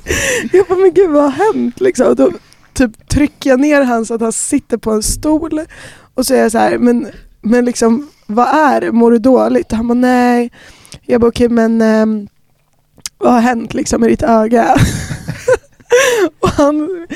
[0.52, 1.80] Jag bara, men gud vad har hänt?
[1.80, 2.06] Liksom.
[2.06, 2.30] Och då
[2.72, 5.60] typ trycker jag ner han så att han sitter på en stol.
[6.14, 7.08] Och så är jag så här, men,
[7.40, 8.92] men liksom vad är det?
[8.92, 9.72] Mår du dåligt?
[9.72, 10.52] Och han bara, nej.
[11.02, 12.28] Jag bara, okej men eh,
[13.18, 14.76] vad har hänt liksom med ditt öga?
[16.40, 17.06] och han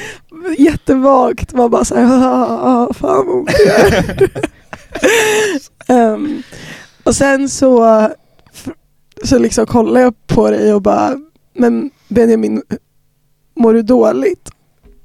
[0.58, 4.30] jättevagt var bara så här, ah, ah, fan vad ont det gör."
[5.88, 6.42] Um,
[7.04, 8.08] och sen så,
[9.24, 11.16] så liksom kollade jag på dig och bara,
[11.54, 12.62] men Benjamin,
[13.56, 14.50] mår du dåligt?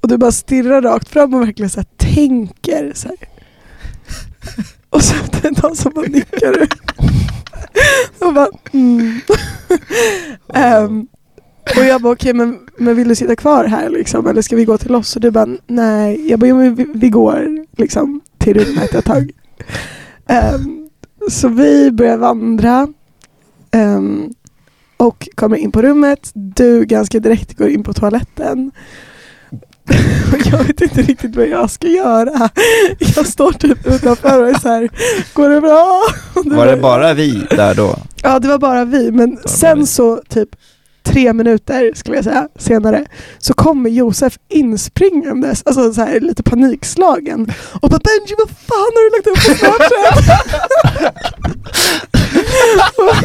[0.00, 3.16] Och du bara stirrar rakt fram och verkligen så här tänker så här.
[4.90, 6.66] Och så efter ett tag så bara nickar du.
[8.26, 9.20] Och bara, mm.
[10.84, 11.08] um,
[11.76, 14.26] och jag bara, okej men, men vill du sitta kvar här liksom?
[14.26, 15.16] Eller ska vi gå till oss?
[15.16, 16.30] Och du bara, nej.
[16.30, 19.30] Jag bara, jo, men vi, vi går liksom till rummet ett tag.
[20.28, 20.88] Ehm,
[21.30, 22.88] så vi börjar vandra
[23.70, 24.30] ehm,
[24.96, 26.30] och kommer in på rummet.
[26.34, 28.70] Du ganska direkt går in på toaletten.
[30.52, 32.50] Jag vet inte riktigt vad jag ska göra.
[32.98, 34.88] Jag står typ utanför och är så här,
[35.34, 36.02] går det bra?
[36.56, 37.96] Var det bara- vi där då?
[38.22, 39.86] Ja det var bara vi, men sen vi.
[39.86, 40.48] så typ
[41.06, 43.04] tre minuter skulle jag säga senare
[43.38, 49.02] så kommer Josef inspringandes, alltså så här lite panikslagen och bara Benji vad fan har
[49.04, 50.24] du lagt upp på Snapchat?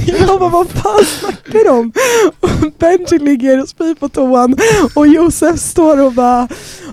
[0.29, 1.91] jag bara vad fan snackar du om?
[2.39, 4.55] Och Benji ligger och spyr på toan
[4.95, 6.47] och Josef står och bara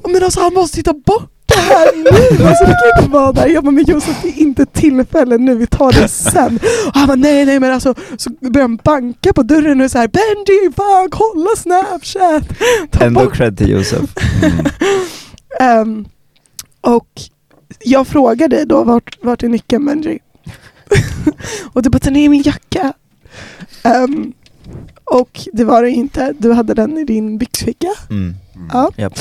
[0.08, 3.46] men alltså han måste titta bort det här nu, alltså det kan inte vara där.
[3.46, 6.58] Jag bara, men Josef det är inte tillfälle nu, vi tar det sen.
[6.86, 9.88] Och han bara, nej nej men alltså, så börjar han banka på dörren och är
[9.88, 12.58] så här, Benji fan kolla snapchat!
[12.90, 14.10] Ta Ändå bort cred till Josef.
[15.60, 16.08] Ehm,
[16.80, 17.08] och
[17.84, 20.18] jag frågar dig då, vart, vart är nyckeln Benji?
[21.72, 22.92] och du bara, den är i min jacka.
[23.82, 24.32] Ehm,
[25.04, 27.88] och det var det inte, du hade den i din byxficka.
[28.10, 28.34] Mm.
[28.72, 28.90] Ja.
[28.96, 29.18] Japp.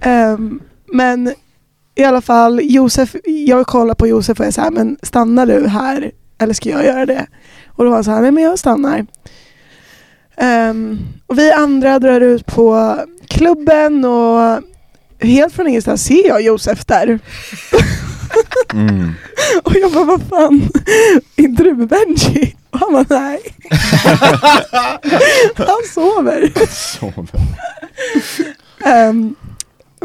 [0.00, 0.60] Ehm,
[0.92, 1.34] men
[1.94, 5.68] i alla fall, Josef, jag kollar på Josef och är så här, men stannar du
[5.68, 7.26] här eller ska jag göra det?
[7.66, 9.06] Och då var han så här, nej men jag stannar.
[10.36, 14.60] Ehm, och vi andra drar ut på klubben och
[15.20, 17.18] helt från ingenstans ser jag Josef där.
[18.72, 19.12] Mm.
[19.62, 20.68] Och jag bara, vad fan,
[21.36, 22.56] inte du med Benji?
[22.70, 23.40] Och han bara, nej.
[25.56, 26.52] han sover.
[26.68, 27.40] Sover.
[28.84, 29.34] Ehm,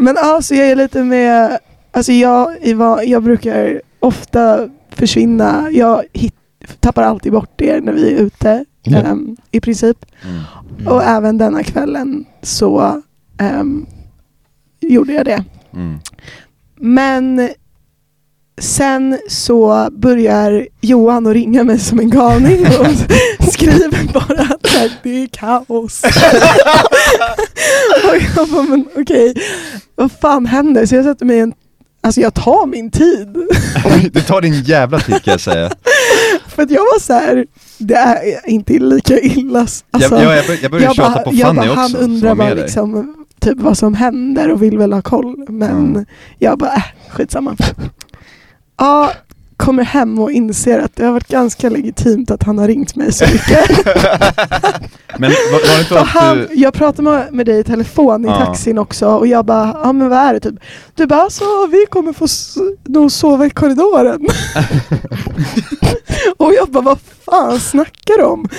[0.01, 1.59] men alltså jag är lite med,
[1.91, 2.65] alltså jag,
[3.05, 6.35] jag brukar ofta försvinna, jag hit,
[6.79, 8.97] tappar alltid bort er när vi är ute Ja.
[8.97, 10.05] ehm, i princip.
[10.23, 10.87] Mm.
[10.87, 13.01] Och även denna kvällen så
[13.37, 13.85] ehm,
[14.79, 15.43] gjorde jag det.
[15.73, 15.99] Mm.
[16.75, 17.49] men
[18.61, 22.87] sen så börjar Johan att ringa mig som en galning och
[23.53, 26.01] skriver bara att här, det är kaos.
[28.03, 29.33] och jag bara, men okej,
[29.95, 30.85] vad fan händer?
[30.85, 31.53] Så jag sätter mig i en,
[32.01, 33.27] alltså jag tar min tid.
[34.13, 35.71] Du tar din jävla tid kan jag säga.
[36.47, 37.45] För att jag var så här,
[37.77, 39.59] det är inte lika illa.
[39.59, 42.55] Alltså, jag, jag, jag, började jag tjata bara, på Fanny bara, också han undrar dig.
[42.55, 45.45] liksom, typ vad som händer och vill väl ha koll.
[45.49, 46.05] Men Mm.
[46.39, 47.55] jag bara, äh, skitsamma.
[48.81, 49.11] Ja,
[49.57, 53.11] kommer hem och inser att det har varit ganska legitimt att han har ringt mig
[53.13, 53.69] så mycket.
[55.17, 56.47] Men var, var det inte att han, du...
[56.51, 58.45] jag pratade med, med dig i telefon i Ja.
[58.45, 60.55] taxin också och jag bara, ja men vad är det typ?
[60.95, 62.55] Du bara, alltså vi kommer få s-
[62.87, 64.19] nog sova i korridoren.
[66.41, 68.49] och jag bara, vad fan snackar du om?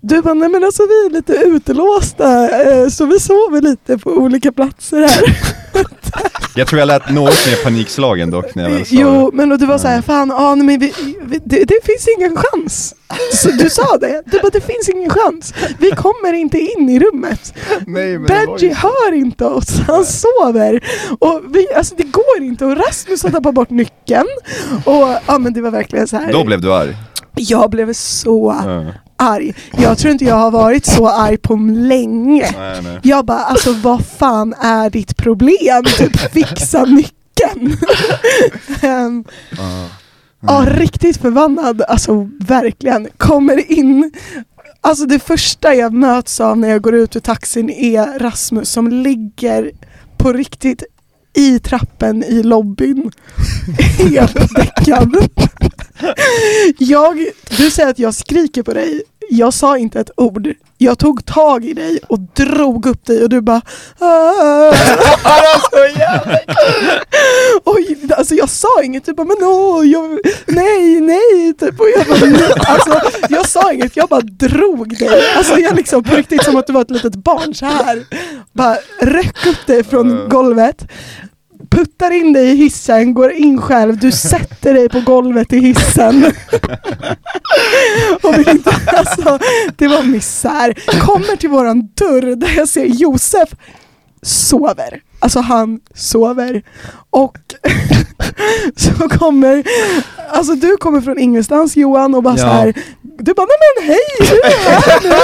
[0.00, 4.10] Du bara, nej men alltså vi är lite utelåsta eh, så vi sover lite på
[4.10, 5.38] olika platser här.
[6.58, 9.36] Jag tror jag lät något mer panikslagen dock när jag väl sa jo, det.
[9.36, 12.36] men och du var såhär, fan, ja, nej, men vi, vi, det, det finns ingen
[12.36, 12.94] chans.
[13.32, 15.54] Så du sa det, du bara, det finns ingen chans.
[15.78, 17.54] Vi kommer inte in i rummet.
[17.86, 20.80] Nej, Benji hör inte oss, han sover.
[21.18, 24.28] Och vi, alltså det går inte och Rasmus har tappat bort nyckeln.
[24.84, 26.32] Och ja men det var verkligen så här.
[26.32, 26.96] Då blev du arg.
[27.36, 28.84] Jag blev så Ja.
[29.16, 29.54] arg.
[29.78, 32.50] Jag tror inte jag har varit så arg på länge.
[32.58, 32.98] Nej, nej.
[33.02, 35.84] Jag bara, alltså vad fan är ditt problem?
[35.98, 37.76] Typ fixa nyckeln.
[38.82, 39.24] Ehm,
[39.56, 39.88] Ja.
[40.40, 41.82] Ja, riktigt förbannad.
[41.88, 43.08] Alltså verkligen.
[43.18, 44.12] Kommer in.
[44.80, 48.88] Alltså det första jag möts av när jag går ut ur taxin är Rasmus som
[48.88, 49.70] ligger
[50.16, 50.82] på riktigt
[51.34, 53.10] i trappen i lobbyn.
[54.10, 55.16] Helt däckad.
[56.78, 59.02] Jag, du säger att jag skriker på dig.
[59.30, 60.48] Jag sa inte ett ord.
[60.78, 63.62] Jag tog tag i dig och drog upp dig och du bara
[63.98, 64.72] "Ah."
[68.16, 71.80] Alltså jag sa inget, bara men åh, jag, nej, nej, typ.
[71.80, 75.32] Och jag, bara, "Nej." alltså, jag sa inget, jag bara drog dig.
[75.36, 78.04] Alltså jag liksom på riktigt som att du var ett litet barn så här.
[78.52, 80.88] Bara ryck upp dig från golvet,
[81.76, 86.32] puttar in dig i hissen, går in själv, du sätter dig på golvet i hissen.
[88.22, 89.38] Och vill inte, alltså,
[89.76, 90.74] det var misär.
[91.00, 93.48] Kommer till våran dörr där jag ser Josef
[94.22, 95.00] sover.
[95.20, 96.62] Alltså han sover.
[97.10, 97.36] Och
[98.76, 99.64] så kommer,
[100.30, 102.40] alltså du kommer från ingenstans Johan och bara Ja.
[102.40, 102.74] så här.
[103.02, 105.16] du bara nej men hej, du är nu.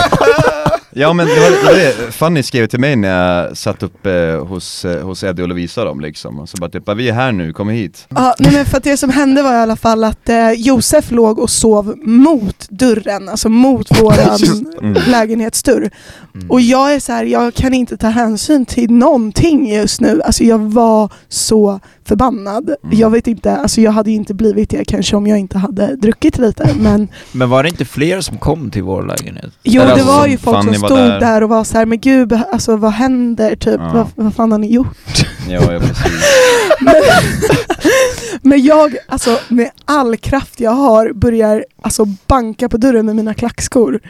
[0.95, 1.33] Ja men det
[1.65, 3.09] var, det Fanny skrev till mig när
[3.45, 6.71] jag satt upp eh, hos, eh, hos Eddie och Lovisa dem liksom, och så bara
[6.71, 9.11] typ, "Ah, vi är här nu, kom hit Ja, nej men för att det som
[9.11, 14.01] hände var i alla fall att eh, Josef låg och sov mot dörren, alltså mot
[14.03, 14.39] våran
[14.83, 15.03] Mm.
[15.09, 15.91] lägenhetsdörr.
[16.35, 16.51] Mm.
[16.51, 20.23] Och jag är så här, jag kan inte ta hänsyn till någonting just nu.
[20.23, 22.75] Alltså jag var så förbannad.
[22.85, 22.99] Mm.
[22.99, 26.39] Jag vet inte, alltså jag hade inte blivit det kanske om jag inte hade druckit
[26.39, 26.75] lite.
[26.81, 29.53] Men Men var det inte fler som kom till vår lägenhet?
[29.63, 31.21] jo, Eller det alltså, var ju folk som stod där.
[31.21, 31.43] där.
[31.43, 33.57] och var så här, men gud, alltså vad händer?
[33.57, 33.91] Typ, Ja.
[33.95, 34.97] vad, vad fan har ni gjort?
[35.49, 36.07] Ja, ja precis
[36.81, 36.95] Men,
[38.43, 43.35] men jag, alltså med all kraft jag har, börjar alltså banka på dörren med mina
[43.35, 44.01] klackskor.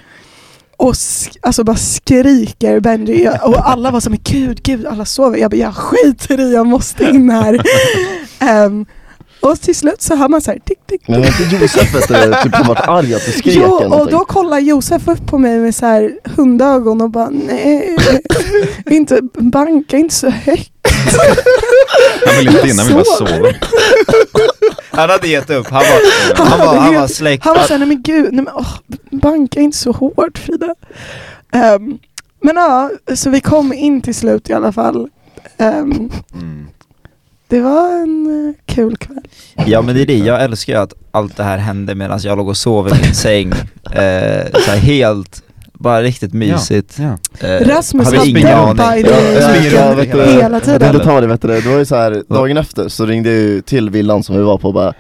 [0.83, 5.39] Och sk- alltså bara skriker Benji och alla var som gud, gud, alla sover.
[5.39, 7.61] Jag bara, jag skiter i, jag måste in här.
[8.39, 8.87] Ehm,
[9.43, 12.09] och till slut så hör man så här, tick, tick, Men var inte Josef vet
[12.09, 14.19] du, typ som vart arg att du skrek Jo, eller och någonting?
[14.19, 17.97] då kollar Josef upp på mig med så här hundögon och bara nej,
[18.91, 20.73] inte banka inte så högt.
[22.27, 23.37] Han vill inte in, han vill bara Sover.
[23.37, 23.53] sova
[24.91, 27.45] Han hade gett upp, han var, han var, han var släckt.
[27.45, 28.75] Han var såhär, nej men gud, nej men, åh,
[29.11, 30.75] banka inte så hårt Frida.
[31.53, 31.99] Ehm,
[32.43, 35.09] men ja, så vi kom in till slut i alla fall.
[35.59, 36.67] Ehm, mm.
[37.57, 39.19] Det var en eh, kul kväll.
[39.67, 42.39] Ja men det är det, jag älskar ju att allt det här hände medan jag
[42.39, 43.53] låg och sov i min säng.
[43.93, 46.99] Eh, så helt, bara riktigt mysigt.
[46.99, 47.19] Ja.
[47.49, 50.81] Eh, Rasmus hade Ja, ja, ja, runt vet du, hela- Jag tiden.
[50.81, 53.39] tänkte ta det, vet du, det var ju så här, dagen efter så ringde jag
[53.41, 54.93] ju till villan som vi var på och bara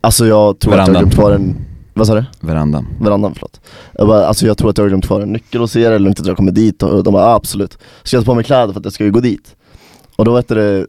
[0.00, 1.02] Alltså jag tror att jag har Verandan.
[1.02, 1.56] glömt kvar en,
[1.94, 2.24] vad sa du?
[2.40, 3.60] Verandan Verandan, förlåt.
[3.92, 5.98] Jag bara, alltså jag tror att jag har glömt kvar en nyckel hos er, eller
[5.98, 7.78] lugnt att jag kommer dit och de bara ah, absolut.
[8.02, 9.54] Så jag tar på mig kläder för att jag ska ju gå dit.
[10.16, 10.86] Och då vet du, det,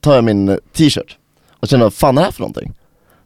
[0.00, 1.16] tar jag min eh, t-shirt
[1.60, 2.72] och känner vad fan är det här för någonting?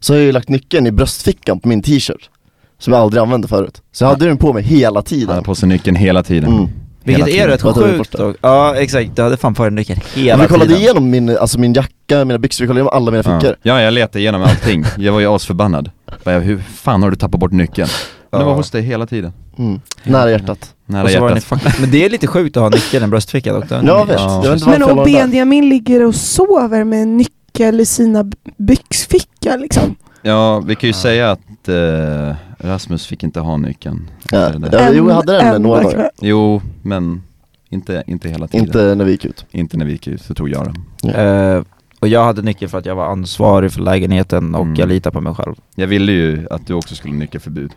[0.00, 2.30] Så har jag ju lagt nyckeln i bröstfickan på min t-shirt.
[2.78, 3.83] Som jag aldrig använde förut.
[3.92, 5.28] Så jag hade den på mig hela Han tiden.
[5.28, 6.68] hade på sig nyckeln hela tiden Mm.
[7.04, 7.72] Vilket Hela är tiden.
[7.74, 10.68] rätt sjukt och, Ja exakt, du hade fan på dig nyckeln hela Och vi kollade
[10.68, 10.83] tiden.
[10.83, 13.56] igenom min, alltså min jacka, mina byxor, vi kollade igenom alla mina fickor.
[13.62, 13.74] Ja.
[13.78, 15.90] ja, jag letade igenom allting, jag var ju asförbannad
[16.24, 17.88] Bara, Hur fan har du tappat bort nyckeln?
[18.30, 18.56] Men det var Ja.
[18.56, 19.80] hos dig hela tiden, Mm.
[20.04, 20.74] Nära hjärtat.
[20.90, 23.05] Nära Och så var den i Men det är lite sjukt att ha nyckeln i
[23.05, 23.64] en bröstficka dock.
[23.70, 24.40] Jag vet, Ja.
[24.44, 25.12] jag vet inte varför Men jag och var där.
[25.12, 29.96] Benjamin ligger och sover med nyckeln nyckel i sina b- byxficka liksom.
[30.22, 31.00] Ja, vi kan ju Ja.
[31.00, 34.11] säga att eh, Rasmus fick inte ha nyckeln.
[34.33, 34.79] Ja, efter det där.
[34.87, 35.92] ja, jo jag hade den en några dagar.
[35.94, 36.11] kväll.
[36.20, 37.22] Jo, men
[37.70, 38.66] inte, inte hela tiden.
[38.66, 39.44] Inte när vi gick ut.
[39.50, 41.14] Inte när vi gick ut, så tog jag den.
[41.14, 41.62] Eh,
[42.00, 44.74] och jag hade nyckeln för att jag var ansvarig för lägenheten och Mm.
[44.74, 45.55] jag litar på mig själv.
[45.74, 47.72] Jag ville ju att du också skulle ha nyckelförbud.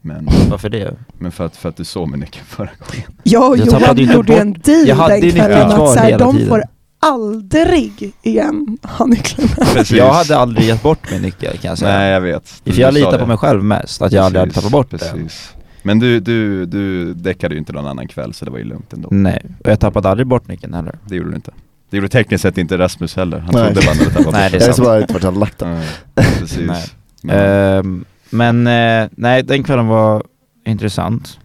[0.00, 0.94] Men, Varför det?
[1.18, 3.10] men för, att, för att du sov med nyckeln förra gången.
[3.22, 6.18] Jag och Jag Johan gjorde bort- en deal Jag hade den kvällen att så här,
[6.18, 6.48] de tiden.
[6.48, 6.62] får
[7.00, 9.50] aldrig igen ha nycklarna.
[9.74, 9.96] Precis.
[9.96, 11.98] Jag hade aldrig gett bort min nyckel kan jag säga.
[11.98, 12.48] Nej jag vet.
[12.48, 14.98] För jag litar på mig själv mest, att jag aldrig hade Precis, tappat bort den.
[14.98, 15.54] precis.
[15.82, 18.92] Men du, du, du däckade ju inte någon annan kväll så det var ju lugnt
[18.92, 19.08] ändå.
[19.12, 20.98] Nej, och jag tappade aldrig bort nyckeln heller.
[21.06, 21.50] Det gjorde du inte.
[21.90, 23.38] Det gjorde tekniskt sett inte Rasmus heller.
[23.38, 23.64] Han Nej.
[23.74, 24.78] trodde bara att du tappade Nej, bort det är Jag sant.
[24.78, 25.80] visste bara inte vart hade lagt den.
[26.14, 26.58] Ja, precis.
[26.66, 26.84] Nej.
[27.22, 27.36] Men,
[27.78, 30.22] Ehm, men eh, nej, den kvällen var
[30.66, 31.38] intressant.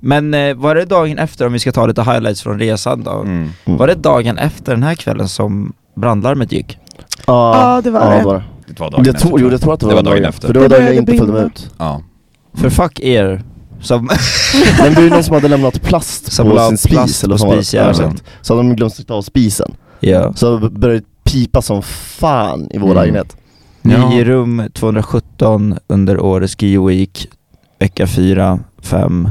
[0.00, 3.10] Men eh, var det dagen efter, om vi ska ta lite highlights från resan då?
[3.10, 3.50] mm.
[3.64, 3.78] Mm.
[3.78, 6.78] Var det dagen efter den här kvällen som brandlarmet gick?
[7.26, 8.18] Ja, Ja, det var ja, det.
[8.18, 8.80] det var det.
[8.80, 10.28] Var dagen Jag efter, tror, jo, jag tror att det var, Det var dagen dagen
[10.28, 10.46] efter.
[10.46, 11.70] För det var dagen jag inte följde med ut.
[11.78, 12.02] Ja.
[12.54, 13.42] För fuck er
[13.80, 14.04] som,
[14.78, 17.38] Men det var ju någon som hade lämnat plast som på sin spis plast eller
[17.38, 17.64] vad det?
[17.64, 18.18] spisjäveln.
[18.42, 19.74] Så hade de glömt att ta av spisen.
[20.00, 20.32] Ja.
[20.34, 22.96] Så började det pipa som fan i vår Mm.
[22.96, 23.36] lägenhet.
[23.84, 24.08] Ja.
[24.08, 27.28] Ni i rum 217 under årets Ski Week,
[27.78, 29.28] vecka 4, 5.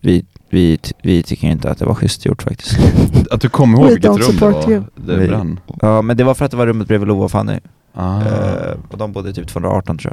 [0.00, 2.78] Vi, vi, vi tycker inte att det var schysst gjort faktiskt.
[3.30, 4.84] Att du kom ihåg We vilket rum det var, you.
[4.96, 5.60] det Vi- brann.
[5.80, 7.58] Ja men det var för att det var rummet bredvid Lova och Fanny.
[7.94, 8.20] Ah.
[8.20, 10.12] Eh, och de bodde typ 218 tror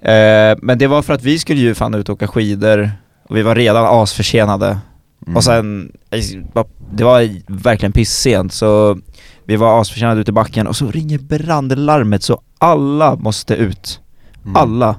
[0.00, 0.50] jag.
[0.52, 2.90] Eh, men det var för att vi skulle ju fan ut och åka skidor
[3.28, 4.78] och vi var redan asförsenade.
[5.26, 5.36] Mm.
[5.36, 7.28] Och sen, eh, det var
[7.62, 8.98] verkligen pissent så
[9.46, 14.00] vi var asförsenade ute i backen och så ringer brandlarmet så alla måste ut.
[14.44, 14.56] Mm.
[14.56, 14.96] Alla.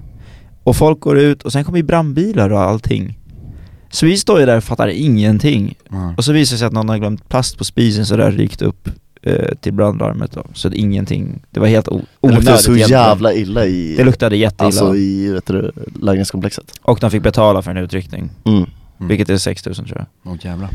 [0.64, 3.20] Och folk går ut och sen kommer ju brandbilar och allting.
[3.90, 5.76] Så vi står ju där och fattar ingenting.
[5.90, 6.14] Ja.
[6.18, 8.32] Och så visar det sig att någon har glömt plast på spisen så det har
[8.32, 8.90] rykt upp
[9.22, 10.44] eh, till brandlarmet då.
[10.54, 13.02] Så det ingenting, det var helt o- Det onödigt luktade så egentligen.
[13.04, 14.66] jävla illa i, Det luktade jätteilla.
[14.68, 16.80] alltså i vet du, lägenhetskomplexet.
[16.82, 18.58] Och de fick betala för en utryckning, Mm.
[18.58, 19.08] Mm.
[19.08, 20.32] vilket är 6000 tror jag.
[20.32, 20.70] Åh jävlar.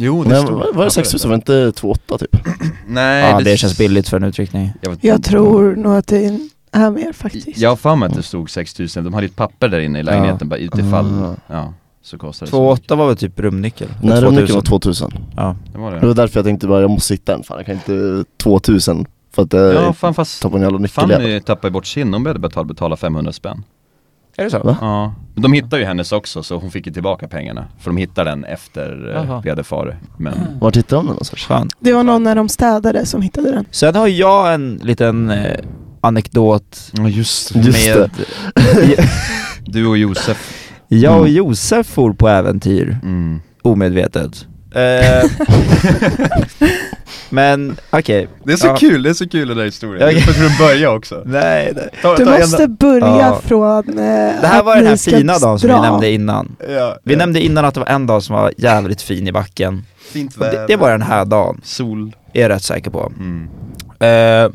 [0.00, 1.30] Jo det Men stod var, var det 6000?
[1.30, 2.36] Var det inte 28 typ?
[2.86, 4.72] Nej ja det känns billigt för en utryckning.
[4.80, 6.38] Jag, vet Jag tror nog att det
[6.72, 7.58] är mer faktiskt.
[7.58, 10.02] Jag har för mig att det stod 6000, de hade ett papper där inne i
[10.02, 11.34] lägenheten bara utifall, Ah.
[11.46, 13.88] ja, så det så 2,8 var väl typ rumnyckel?
[13.88, 14.24] Nej 2000.
[14.24, 15.10] rumnyckeln var 2000.
[15.36, 15.56] Ja.
[15.72, 16.06] Det var Det det.
[16.06, 19.42] var därför jag tänkte bara jag måste hitta en, fan jag kan inte 2000 för
[19.42, 21.08] att Ja eh, fan fast ta på en jävla nyckel.
[21.10, 23.62] Fanny tappade bort sin, hon betala, betala 500 spänn
[24.38, 24.58] Är det så?
[24.58, 24.76] Va?
[24.80, 27.96] Ja, men de hittade ju hennes också så hon fick ju tillbaka pengarna För de
[27.96, 29.36] hittade den efter Jaha.
[29.36, 31.42] eh, vi hade farit Men Vart hittade de den någonstans?
[31.42, 31.72] Skönt.
[31.80, 33.64] Det var någon när de städade som hittade den.
[33.70, 35.58] Sen har jag en liten eh,
[36.00, 38.10] anekdot Ja just Just med
[39.64, 40.54] Du och Josef
[40.88, 41.34] Jag och Mm.
[41.36, 43.40] Josef for på äventyr, mm.
[43.62, 44.46] omedvetet.
[44.74, 45.30] Eh,
[47.30, 48.28] men okej.
[48.44, 48.76] Det är så Ja.
[48.76, 51.88] kul, det är så kul den där historien vet hur den börjar också Nej, nej.
[52.02, 53.40] ta, Du ta en- måste börja Ja.
[53.44, 53.94] från eh,
[54.40, 56.56] Det här var den här fina dagen som vi nämnde innan.
[56.68, 57.18] ja, Vi ja.
[57.18, 59.84] nämnde innan att det var en dag som var jävligt fin i backen.
[60.12, 63.12] Fint Och det, väder det var den här dagen, Sol är jag rätt säker på.
[63.18, 63.48] mm.
[64.00, 64.50] Eh,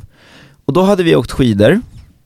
[0.65, 1.82] och då hade vi åkt skidor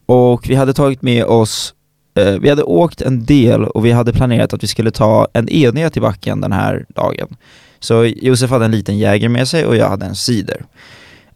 [0.06, 1.73] och vi hade tagit med oss
[2.19, 5.50] eh, vi hade åkt en del och vi hade planerat att vi skulle ta en
[5.50, 7.28] enhet i backen den här dagen.
[7.80, 10.66] Så Josef hade en liten jäger med sig och jag hade en cider.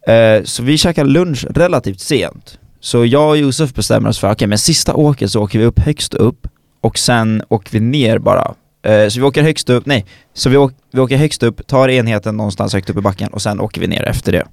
[0.06, 2.58] Eh, så vi käkade lunch relativt sent.
[2.80, 5.78] Så jag och Josef bestämmer oss för, okej men sista åket så åker vi upp
[5.78, 6.46] högst upp
[6.80, 8.54] och sen åker vi ner bara.
[8.82, 11.88] Eh, så vi åker högst upp, nej, så vi, åk, vi åker högst upp, tar
[11.88, 14.44] enheten någonstans högt upp i backen och sen åker vi ner efter det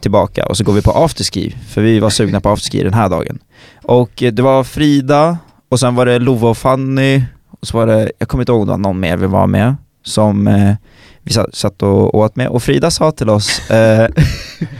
[0.00, 3.08] tillbaka och så går vi på afterski, för vi var sugna på afterski den här
[3.08, 3.38] dagen.
[3.82, 7.22] Och eh, det var Frida, och sen var det Lova och Fanny,
[7.60, 9.46] och så var det, jag kommer inte ihåg om det var någon mer vi var
[9.46, 10.74] med, som eh,
[11.28, 12.48] vi satt, och åt med.
[12.48, 14.08] Och Frida sa till oss, eh,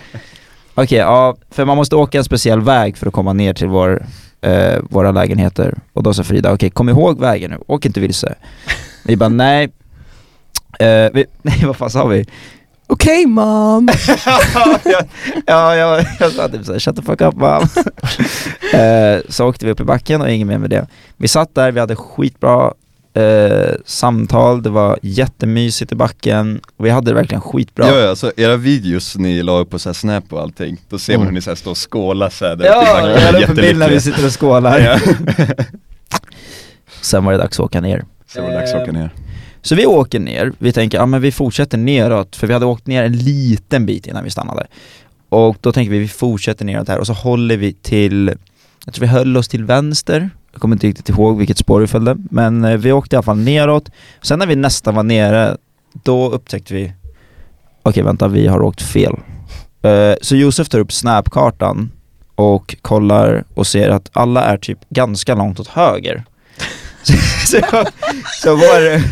[0.74, 4.06] okej, ja, för man måste åka en speciell väg för att komma ner till vår,
[4.40, 5.78] eh, våra lägenheter.
[5.92, 8.34] Och då sa Frida, okej kom ihåg vägen nu, åk inte vilse.
[9.04, 9.64] Vi bara nej,
[10.78, 12.24] eh, vi, nej vad fan sa vi?
[12.90, 13.88] Okej mom!
[15.46, 17.62] ja, jag, jag sa typ såhär, shut the fuck up mom.
[18.72, 20.86] eh, så åkte vi upp i backen och inget mer med det.
[21.16, 22.72] Vi satt där, vi hade skitbra
[23.18, 27.86] eh, samtal, det var jättemysigt i backen och vi hade det verkligen skitbra.
[27.88, 30.98] Ja, ja, alltså era videos ni la upp på så här snap och allting, då
[30.98, 31.26] ser man Mm.
[31.26, 33.56] hur ni så här står och skålar så här där Ja, jag la upp en
[33.56, 34.78] bild när vi sitter och skålar.
[34.78, 35.00] Ja.
[37.00, 38.04] Sen var det dags att åka ner.
[38.26, 39.10] Så var det dags att åka ner
[39.62, 42.86] Så vi åker ner, vi tänker, ja men vi fortsätter neråt, för vi hade åkt
[42.86, 44.66] ner en liten bit innan vi stannade.
[45.28, 48.34] Och då tänker vi, vi fortsätter neråt här och så håller vi till,
[48.84, 51.86] jag tror vi höll oss till vänster, jag kommer inte riktigt ihåg vilket spår vi
[51.86, 53.90] följde, men eh, vi åkte i alla fall neråt.
[54.22, 55.56] Sen när vi nästan var nere,
[55.92, 56.92] då upptäckte vi,
[57.82, 59.12] okej vänta, vi har åkt fel.
[59.82, 61.90] Eh, så Josef tar upp snapkartan
[62.34, 66.24] och kollar och ser att alla är typ ganska långt åt höger.
[67.02, 67.12] så,
[67.46, 67.84] så,
[68.42, 69.02] så vår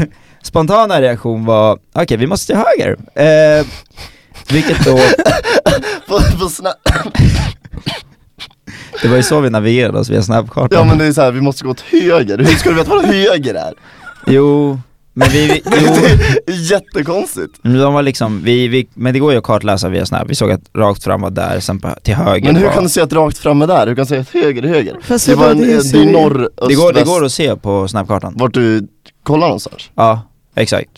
[0.44, 2.96] spontana reaktion var, okej vi måste till höger.
[3.14, 3.66] Eh,
[4.50, 4.96] vilket då,
[6.08, 6.48] på, på
[9.02, 10.78] det var ju så vi navigerade oss via snapkartan.
[10.78, 12.90] ja men det är så här, vi måste gå åt höger, hur ska du veta
[12.90, 13.72] vad höger är?
[14.26, 14.80] Jo,
[15.18, 15.70] men vi, vi jo,
[16.46, 19.88] Det är jättekonstigt men de var liksom, vi, vi, men det går ju att kartläsa
[19.88, 22.66] via snap, vi såg att rakt fram var där, sen på, till höger Men hur
[22.66, 23.86] var, kan du se att rakt fram är där?
[23.86, 24.96] Hur kan du säga att höger är höger?
[25.02, 26.12] Fast Det var en, det är Syrien.
[26.12, 28.34] norr, öst, det går, det går att se på snapkartan.
[28.36, 28.88] vart du
[29.22, 30.22] kollar någonstans Ja,
[30.54, 30.90] exakt.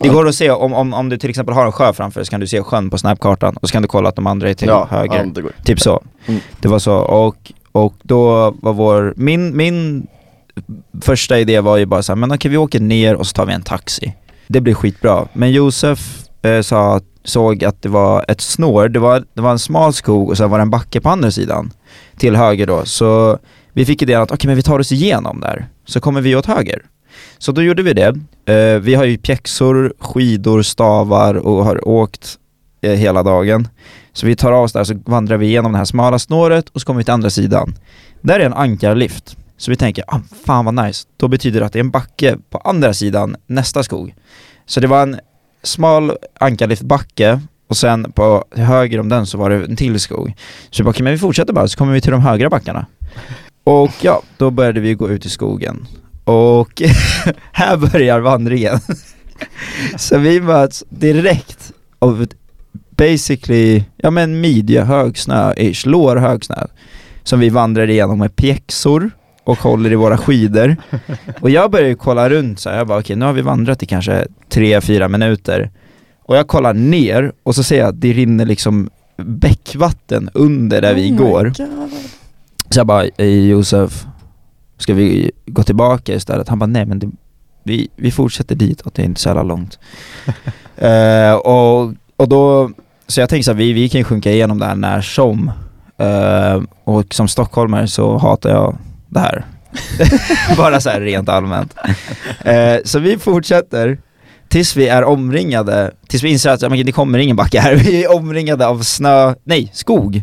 [0.00, 0.12] Det Ja.
[0.12, 2.30] går att se, om, om, om du till exempel har en sjö framför dig så
[2.30, 4.54] kan du se sjön på snapkartan och så kan du kolla att de andra är
[4.54, 5.16] till höger.
[5.18, 6.02] Ja, det går Typ så.
[6.26, 6.40] Mm.
[6.60, 10.06] Det var så, och, och då var vår, min, min
[11.00, 13.46] första idé var ju bara så här, men okej vi åker ner och så tar
[13.46, 14.14] vi en taxi.
[14.46, 15.26] Det blir skitbra.
[15.32, 19.58] Men Josef eh, sa, såg att det var ett snår, det var, det var en
[19.58, 21.70] smal skog och sen var det en backe på andra sidan.
[22.16, 23.38] Till höger då, så
[23.72, 26.46] vi fick idén att okej men vi tar oss igenom där, så kommer vi åt
[26.46, 26.82] höger.
[27.38, 28.16] Så då gjorde vi det.
[28.52, 32.38] Eh, vi har ju pjäxor, skidor, stavar och har åkt
[32.80, 33.68] eh, hela dagen.
[34.12, 36.80] Så vi tar av oss där så vandrar vi igenom det här smala snåret och
[36.80, 37.74] så kommer vi till andra sidan.
[38.20, 39.36] Där är en ankarlift.
[39.56, 41.06] Så vi tänker, ah, fan vad nice.
[41.16, 44.14] Då betyder det att det är en backe på andra sidan nästa skog.
[44.66, 45.20] Så det var en
[45.62, 50.34] smal ankarliftbacke och sen på höger om den så var det en till skog.
[50.70, 52.86] Så vi bara, okej men vi fortsätter bara så kommer vi till de högra backarna.
[53.64, 55.86] Och ja, då började vi gå ut i skogen.
[56.30, 56.82] Och
[57.52, 58.78] här börjar vandringen.
[59.98, 62.26] så vi möts direkt av
[62.90, 66.66] basically, ja men midjehög snö-ish, lårhög snö.
[67.22, 69.10] Som vi vandrar igenom med pjäxor
[69.44, 70.76] och håller i våra skidor.
[71.40, 73.82] Och jag börjar ju kolla runt så här, jag bara okej nu har vi vandrat
[73.82, 75.70] i kanske 3-4 minuter.
[76.24, 80.94] Och jag kollar ner och så ser jag att det rinner liksom bäckvatten under där
[80.94, 81.44] vi Oh my går.
[81.44, 81.56] God.
[82.70, 84.06] Så jag bara, "Ey, Josef,
[84.82, 86.48] ska vi gå tillbaka istället?
[86.48, 87.10] Han bara, nej men det,
[87.64, 89.78] vi, vi fortsätter dit och det är inte så jävla långt.
[90.82, 92.70] Eh, och, och då,
[93.06, 95.52] så jag tänkte så här, vi, vi kan ju sjunka igenom det här när som.
[95.98, 98.78] Eh, och som stockholmare så hatar jag
[99.08, 99.46] det här.
[100.56, 101.74] Bara så här rent allmänt.
[102.44, 103.98] Eh, så vi fortsätter
[104.48, 108.04] tills vi är omringade, tills vi inser att men det kommer ingen backe här, vi
[108.04, 110.22] är omringade av snö, nej, skog.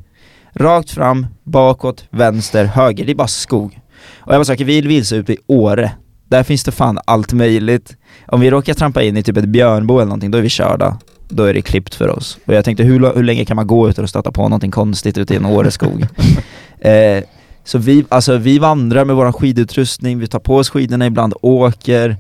[0.53, 3.79] Rakt fram, bakåt, vänster, höger, det är bara skog.
[4.27, 5.91] Och jag var såhär, vi vilse ute i Åre,
[6.29, 7.97] där finns det fan allt möjligt.
[8.25, 10.97] Om vi råkar trampa in i typ ett björnbo eller någonting, då är vi körda.
[11.29, 12.37] Då är det klippt för oss.
[12.45, 15.17] Och jag tänkte, hur, hur länge kan man gå utan att stöta på någonting konstigt
[15.17, 16.07] ute i en Åreskog?
[16.79, 17.23] eh,
[17.63, 22.17] så vi, alltså, vi vandrar med vår skidutrustning, vi tar på oss skidorna ibland, åker,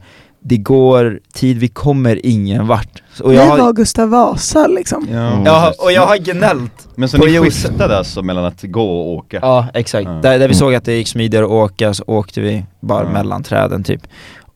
[0.49, 3.03] det går tid, vi kommer ingen vart.
[3.23, 5.07] Och jag har, var Gustav Vasa liksom.
[5.07, 5.45] Mm.
[5.45, 8.99] jag har, och jag har gnällt Men så På ni skiftade alltså mellan att gå
[8.99, 9.39] och åka?
[9.41, 10.05] Ja, exakt.
[10.05, 10.11] Ja.
[10.11, 13.09] Där, där vi såg att det gick smidigare att åka så åkte vi bara Ja.
[13.09, 14.01] mellan träden typ.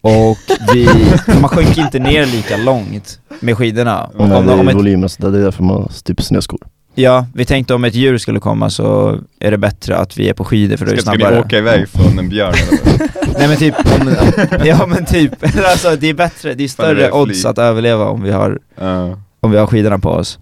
[0.01, 0.37] Och
[0.73, 0.89] vi,
[1.41, 4.03] man sjönk inte ner lika långt med skidorna.
[4.03, 6.21] Och när Om, det om är ett, volymen så det är därför man har typ
[6.21, 6.59] snöskor
[6.95, 10.33] ja, vi tänkte om ett djur skulle komma så är det bättre att vi är
[10.33, 11.39] på skidor för då är det Ska, ska ni snabbare.
[11.45, 13.09] åka iväg från en björn eller vad?
[13.39, 14.15] Nej men typ, om,
[14.65, 15.31] ja men typ,
[15.65, 18.59] alltså det är bättre, det är det större är odds att överleva om vi har,
[18.79, 19.17] Ja.
[19.39, 20.39] om vi har skidorna på oss.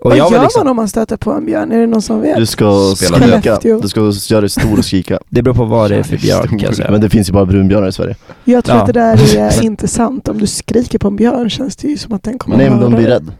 [0.00, 1.72] Och Vad jag gör liksom, man om man stöter på en björn?
[1.72, 2.36] Är det någon som vet?
[2.36, 4.00] Du ska Spela skrika, du ska
[4.34, 6.76] göra dig stor och skrika det beror på vad det är för björn kan jag
[6.76, 6.90] säga.
[6.90, 8.80] Men det finns ju bara brunbjörnar i Sverige Jag tror Ja.
[8.82, 10.28] att det där är inte sant.
[10.28, 12.80] Om du skriker på en björn känns det ju som att den kommer Nej men
[12.80, 13.32] de blir rädd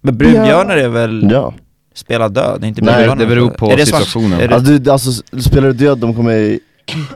[0.00, 1.54] Men brunbjörnar är väl Ja,
[1.98, 4.40] spela död, inte Nej, det beror på Är situationen.
[4.40, 6.58] är det- alltså, du, alltså spelar du död, de kommer eller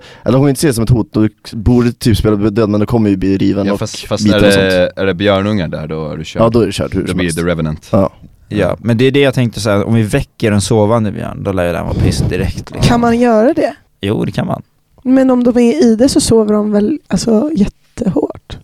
[0.25, 2.87] de kommer inte se det som ett hot, du borde typ spela död men du
[2.87, 5.15] kommer ju bli riven Ja och fast, fast biten är, och sånt det, är det
[5.15, 6.43] björnungar där då är du kört.
[6.43, 7.89] Ja då är det kört hur då blir det The Revenant.
[7.93, 8.13] Ja,
[8.49, 11.53] Ja, men det är det jag tänkte säga, om vi väcker en sovande björn, då
[11.53, 12.81] lär ju den vara piss direkt liksom.
[12.83, 13.75] Kan man göra det?
[14.01, 14.63] Jo, det kan man.
[15.03, 18.59] Men om de är i det så sover de väl alltså jättehårt?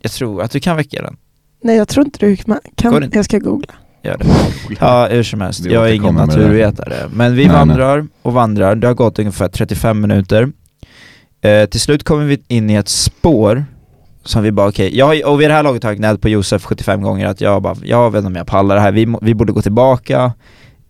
[0.00, 1.16] Jag tror att du kan väcka den.
[1.62, 3.10] Nej jag tror inte du kan.
[3.12, 3.74] Jag ska googla.
[4.02, 4.26] Gör det.
[4.80, 5.64] Ja, hur som helst.
[5.64, 6.94] Jag är ingen naturvetare.
[7.12, 8.74] Men vi Nej, vandrar och vandrar.
[8.74, 10.48] Det har gått ungefär 35 minuter.
[11.42, 13.64] Eh, till slut kommer vi in i ett spår
[14.24, 16.64] som vi bara okej, jag, och vid det här laget har jag gnällt på Josef
[16.64, 19.34] 75 gånger att jag bara, jag vet inte om jag pallar det här, vi, vi
[19.34, 20.32] borde gå tillbaka,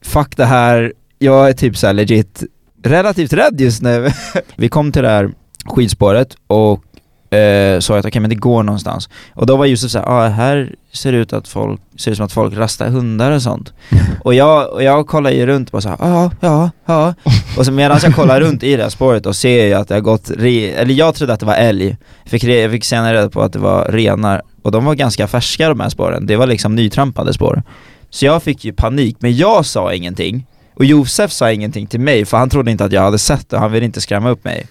[0.03, 2.45] fuck det här, jag är typ såhär legit
[2.83, 4.11] relativt rädd just nu.
[4.57, 5.31] vi kom till det här
[5.65, 9.09] skidspåret och eh, sa att okej men det går någonstans.
[9.35, 12.33] Och då var Josef såhär, ah, här ser ut att folk, ser det som att
[12.33, 13.73] folk rastar hundar och sånt.
[14.25, 17.15] och jag, och jag kollar ju runt och bara såhär, ja, ja, ja.
[17.59, 19.95] Och så medan jag kollar runt i det här spåret och ser jag att det
[19.95, 21.97] har gått, re, eller jag trodde att det var älg.
[22.27, 24.43] Fick, re, jag fick senare reda på att det var renar.
[24.63, 27.63] Och de var ganska färska de här spåren, det var liksom nytrampade spår.
[28.11, 32.25] Så jag fick ju panik, men jag sa ingenting Och Josef sa ingenting till mig
[32.25, 34.67] för han trodde inte att jag hade sett det, han ville inte skrämma upp mig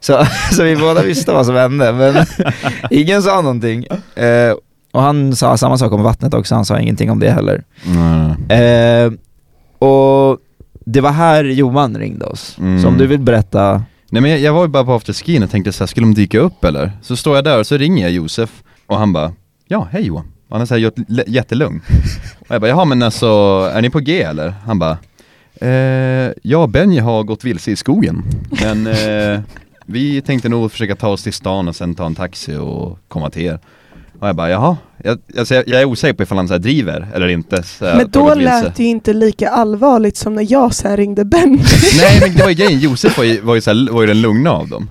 [0.00, 2.26] Så, så vi båda visste vad som hände, men
[2.90, 4.54] ingen sa någonting eh,
[4.92, 8.30] Och han sa samma sak om vattnet också, han sa ingenting om det heller Mm.
[8.48, 9.18] eh,
[9.88, 10.38] Och
[10.84, 12.82] det var här Johan ringde oss, Mm.
[12.82, 15.50] så om du vill berätta Nej men jag, jag var ju bara på afterskin och
[15.50, 16.92] tänkte så här, skulle de dyka upp eller?
[17.02, 19.32] Så står jag där och så ringer jag Josef och han bara
[19.68, 20.24] Ja, hej Johan.
[20.48, 20.92] Och han är såhär
[21.26, 21.80] jättelugn.
[22.48, 23.26] Och jag bara, jaha men alltså,
[23.74, 24.54] är ni på G eller?
[24.66, 24.98] Han bara
[25.60, 28.22] eh, Ja, Benji har gått vilse i skogen.
[28.62, 29.40] Men eh,
[29.86, 33.30] vi tänkte nog försöka ta oss till stan och sen ta en taxi och komma
[33.30, 33.58] till er.
[34.22, 34.76] Och jag bara, jaha?
[35.04, 37.62] Jag, alltså, jag, jag är osäker på ifall han så här driver eller inte.
[37.80, 41.52] Men han då lät det ju inte lika allvarligt som när jag sen ringde Ben.
[42.00, 44.06] Nej men det var ju grejen, Josef var ju, var ju, så här, var ju
[44.06, 44.90] den lugna av dem.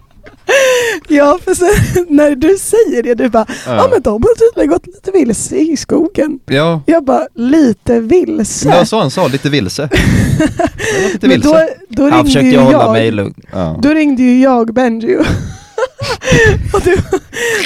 [1.08, 3.88] ja, för sen när du säger det, du bara ja Ja.
[3.92, 6.40] men de har tydligen gått lite vilse i skogen.
[6.46, 8.68] Ja, Jag bara, lite vilse?
[8.68, 9.90] Men var så han sa, lite vilse.
[9.92, 11.68] Jag lite då, vilse.
[11.90, 12.92] då Han ringde försökte ju ju hålla jag.
[12.92, 13.80] mig lugn Ja.
[13.82, 15.26] Då ringde ju jag Benji och,
[16.74, 17.20] och var-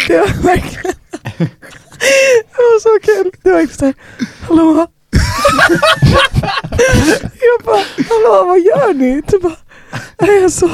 [0.08, 0.96] det var verkligen
[1.38, 3.32] det var så kul.
[3.44, 3.94] Det var typ inte såhär,
[4.48, 4.88] hallå?
[7.42, 9.22] jag bara, hallå vad gör ni?
[9.28, 9.58] Du bara,
[10.22, 10.70] nej alltså,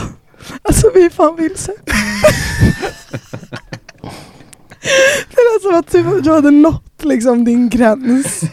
[0.61, 1.71] alltså vi är fan vilse.
[5.29, 8.41] det lät som att du, du hade nått liksom din gräns.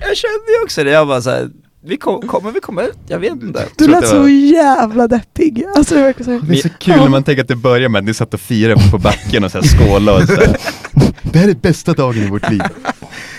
[0.00, 1.50] Jag kände ju också det, jag bara såhär,
[1.88, 2.98] vi kom, kommer vi komma ut?
[3.06, 5.64] Jag vet inte Du lät så jävla deppig.
[5.76, 7.98] Alltså det verkar så Det är så kul när man tänker att det börjar med
[7.98, 10.56] att ni satt och firade på backen och så här skålade och så här.
[11.32, 12.62] Det här är bästa dagen i vårt liv.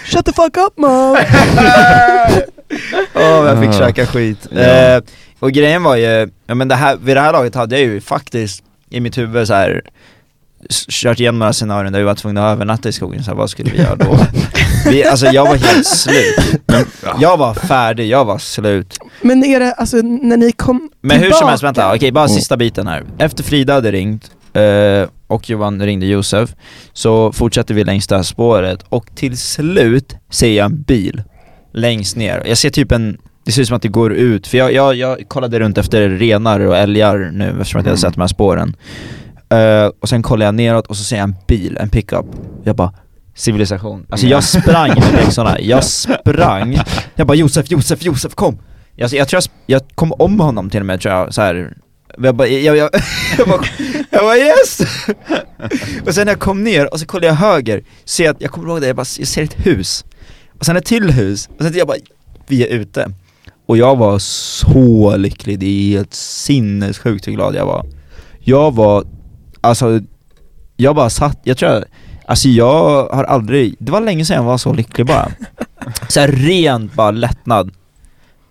[0.06, 1.18] Shut the fuck up mom!
[3.16, 3.74] Åh, jag fick Ah.
[3.88, 4.48] käka skit.
[4.52, 4.60] Ja.
[4.60, 5.02] Eh,
[5.40, 8.02] och grejen var ju, ja men det här, vid det här laget hade jag ju
[8.02, 9.82] faktiskt i mitt huvud så här
[10.90, 13.50] kört igenom några scenarion där vi var tvungna att övernatta i skogen, så här, vad
[13.50, 14.20] skulle vi göra då?
[14.90, 16.62] vi, alltså jag var helt slut.
[17.20, 18.98] Jag var färdig, jag var slut.
[19.22, 22.36] Men är det, alltså när ni kom Men hur som helst, vänta, okej bara Mm.
[22.36, 23.04] sista biten här.
[23.18, 26.50] Efter Frida hade ringt, eh, och Johan ringde Josef,
[26.94, 31.24] så fortsätter vi längs det här spåret och till slut ser jag en bil
[31.74, 32.44] längst ner.
[32.46, 34.96] Jag ser typ en, det ser ut som att det går ut, för jag, jag,
[34.96, 37.98] jag kollade runt efter renar och älgar nu eftersom att jag hade Mm.
[37.98, 38.76] sett de här spåren.
[39.50, 42.26] Eh, och sen kollar jag neråt och så ser jag en bil, en pickup.
[42.64, 42.94] Jag bara
[43.36, 44.06] civilisation.
[44.10, 45.84] Alltså jag sprang med byxorna, jag
[46.24, 46.80] sprang.
[47.16, 48.58] Jag bara Josef, Josef, Josef kom!
[48.96, 51.74] Jag, jag tror jag, jag kom om honom till och med tror jag, så här.
[52.18, 52.90] Jag bara, jag, jag,
[53.38, 53.62] jag, bara,
[54.10, 54.80] jag bara yes!
[56.08, 58.52] och sen när jag kom ner och så kollade jag höger, ser jag, att- jag
[58.52, 60.06] kommer ihåg det, jag bara, jag ser ett hus.
[60.60, 61.98] Och sen ett till hus, och sen jag bara,
[62.48, 63.12] vi är ute.
[63.68, 67.86] Och jag var så lycklig, det är helt sinnessjukt hur glad jag var.
[68.40, 69.06] Jag var,
[69.62, 70.02] alltså,
[70.78, 71.84] jag bara satt, jag tror jag,
[72.26, 75.32] alltså jag har aldrig, det var länge sedan jag var så lycklig bara.
[76.10, 77.72] Så här rent bara lättnad.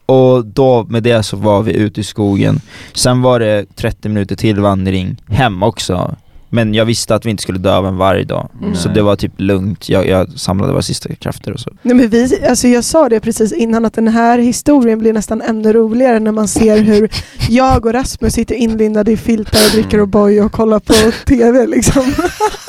[0.07, 2.61] Och då med det så var vi ute i skogen.
[2.95, 6.17] Sen var det 30 minuter till vandring hem också.
[6.51, 8.49] Men jag visste att vi inte skulle dö av en varg då.
[8.63, 8.75] Mm.
[8.75, 11.71] Så det var typ lugnt, jag, jag samlade bara sista krafter och så.
[11.83, 15.43] Nej men vi, alltså jag sa det precis innan att den här historien blir nästan
[15.43, 17.11] ännu roligare när man ser hur
[17.49, 20.95] jag och Rasmus sitter inlindade i filtar och dricker O'boy och kollar på
[21.27, 22.15] TV liksom.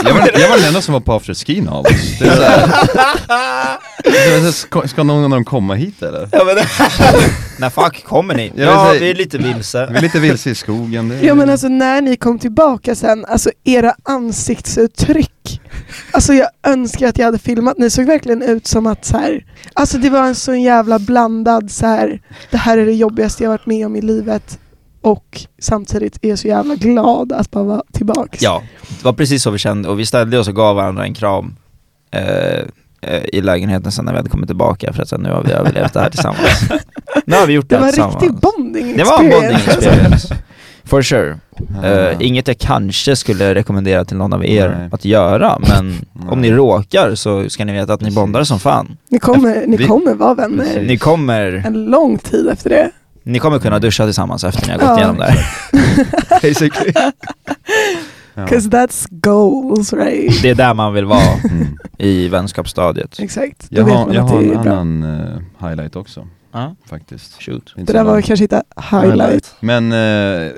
[0.03, 2.19] Jag var, jag var den enda som var på afterskin av oss.
[4.03, 6.29] Det ska, ska någon av dem komma hit eller?
[6.31, 6.55] Ja men
[7.59, 8.51] När fuck kommer ni?
[8.55, 9.87] Ja, vi är lite vilse.
[9.91, 11.09] Vi är lite vilse i skogen.
[11.09, 11.23] Det är...
[11.23, 15.61] Ja men alltså när ni kom tillbaka sen, alltså era ansiktsuttryck.
[16.11, 19.45] Alltså jag önskar att jag hade filmat, ni såg verkligen ut som att så här,
[19.73, 22.21] alltså det var en så jävla blandad så här.
[22.51, 24.59] det här är det jobbigaste jag varit med om i livet
[25.01, 28.41] och samtidigt är så jävla glad att bara vara tillbaks.
[28.41, 31.13] Ja, det var precis så vi kände och vi ställde oss och gav varandra en
[31.13, 31.55] kram
[32.11, 32.59] eh,
[33.01, 35.51] eh, i lägenheten sen när vi hade kommit tillbaka för att sen nu har vi
[35.51, 36.69] överlevt det här tillsammans.
[37.25, 38.23] nu har vi gjort det, Det här var en tillsammans.
[38.23, 40.35] riktig bonding Det var en bonding experience.
[40.89, 41.37] For sure.
[41.83, 44.89] Eh, inget jag kanske skulle rekommendera till någon av er Nej.
[44.91, 45.93] att göra, men
[46.29, 48.97] om ni råkar så ska ni veta att ni bondar som fan.
[49.09, 50.81] Ni kommer, ni Vi- kommer vara vänner.
[50.87, 52.91] Ni kommer, en lång tid efter det.
[53.23, 54.97] ni kommer kunna duscha tillsammans efter ni har gått Ja.
[54.97, 55.45] igenom det här.
[56.41, 56.91] Basically.
[58.35, 58.45] Ja.
[58.47, 60.41] 'Cause that's goals right?
[60.41, 61.21] Det är där man vill vara
[61.51, 61.67] Mm.
[61.97, 63.19] i vänskapsstadiet.
[63.19, 64.71] Exakt, då Jag vet har, man jag att har det är en bra.
[64.73, 65.03] annan
[65.59, 67.41] eh, highlight också, Ja, faktiskt.
[67.41, 67.73] shoot.
[67.75, 69.55] Det där var kanske inte highlight.
[69.59, 70.51] Men eh,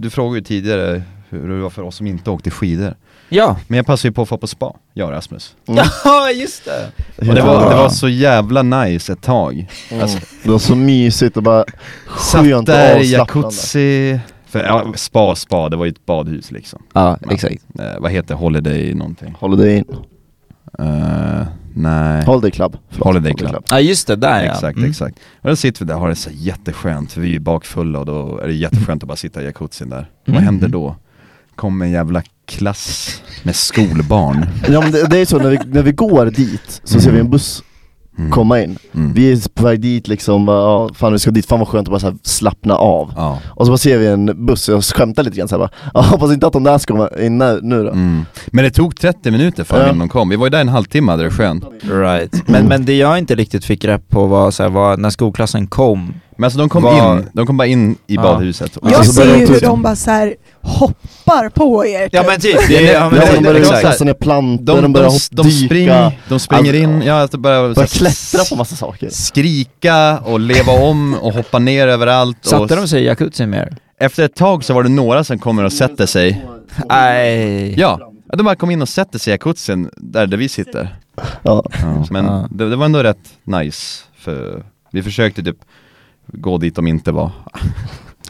[0.00, 2.94] du frågade ju tidigare hur det var för oss som inte åkte skidor.
[3.28, 5.56] Ja, Men jag passade ju på att få på spa, jag och Rasmus.
[5.66, 5.84] Mm.
[6.04, 6.92] ja just det!
[7.28, 9.66] Och det var, det var så jävla nice ett tag.
[9.90, 10.02] Mm.
[10.02, 11.64] Alltså, Det var så mysigt och bara
[12.06, 14.20] skönt och där i jacuzzi.
[14.46, 16.82] För, ja, spa, spa, det var ju ett badhus liksom.
[16.92, 17.62] Ja, exakt.
[17.78, 19.34] Eh, vad heter Holiday någonting?
[19.40, 19.84] Holiday in.
[20.78, 21.46] Eh,
[21.76, 22.76] Nej, Holiday Club.
[22.90, 23.06] Förlåt.
[23.06, 23.64] Holiday Club.
[23.68, 24.52] Ja just det, där ja.
[24.52, 24.90] Exakt, Mm.
[24.90, 25.18] exakt.
[25.42, 27.98] Och då sitter vi där och har det så jätteskönt, för vi är ju bakfulla
[27.98, 30.10] och då är det jätteskönt att bara sitta i jacuzzin där.
[30.26, 30.44] Vad Mm.
[30.44, 30.96] händer då?
[31.56, 34.46] Kommer en jävla klass med skolbarn.
[34.68, 37.20] Ja men det, det är så, när vi, när vi går dit så ser vi
[37.20, 37.62] en buss
[38.18, 38.30] Mm.
[38.30, 38.78] komma in.
[38.94, 39.12] Mm.
[39.12, 41.88] Vi är på väg dit liksom, bara, ja, fan vi ska dit, fan vad skönt
[41.88, 43.12] att bara så här slappna av.
[43.16, 43.38] Ja.
[43.46, 46.00] Och så bara ser vi en buss, och jag skämtar lite grann såhär bara, ja,
[46.00, 47.90] hoppas inte att de där ska komma in nu, nu då.
[47.90, 48.24] Mm.
[48.46, 49.84] Men det tog 30 minuter för Ja.
[49.84, 50.28] innan de kom.
[50.28, 51.64] Vi var ju där en halvtimme, hade det skönt.
[51.82, 52.48] Right.
[52.48, 55.66] Men, men det jag inte riktigt fick grepp på var, så här, var när skolklassen
[55.66, 58.22] kom, Men alltså de kom Var- in, de kom bara in i Ja.
[58.22, 58.76] badhuset.
[58.76, 61.86] Och Jag Alltså, börjar ser de ju hur ut- de bara så här hoppar på
[61.86, 62.30] er Ja typ.
[62.30, 63.82] men typ, det, ja, men Ja, det, de börjar exakt.
[63.82, 67.14] kasta ner plantor, de, de, börjar de, hoppa, de, dyka, spring, de springer in, ja,
[67.14, 69.08] alltså börjar, börjar klättra på massa saker.
[69.10, 72.38] Skrika och leva om och hoppa ner överallt.
[72.40, 73.76] och satte de sig i jacuzzin mer?
[74.00, 76.44] Efter ett tag så var det några som kommer och sätter sig.
[76.88, 77.74] Nej.
[77.80, 80.96] Ja, de bara kom in och sätter sig i jacuzzin där, där vi sitter.
[81.42, 81.64] Ja.
[81.82, 82.48] Ja, men Ja.
[82.50, 85.56] det, det var ändå rätt nice, för vi försökte typ
[86.26, 87.30] gå dit de inte var.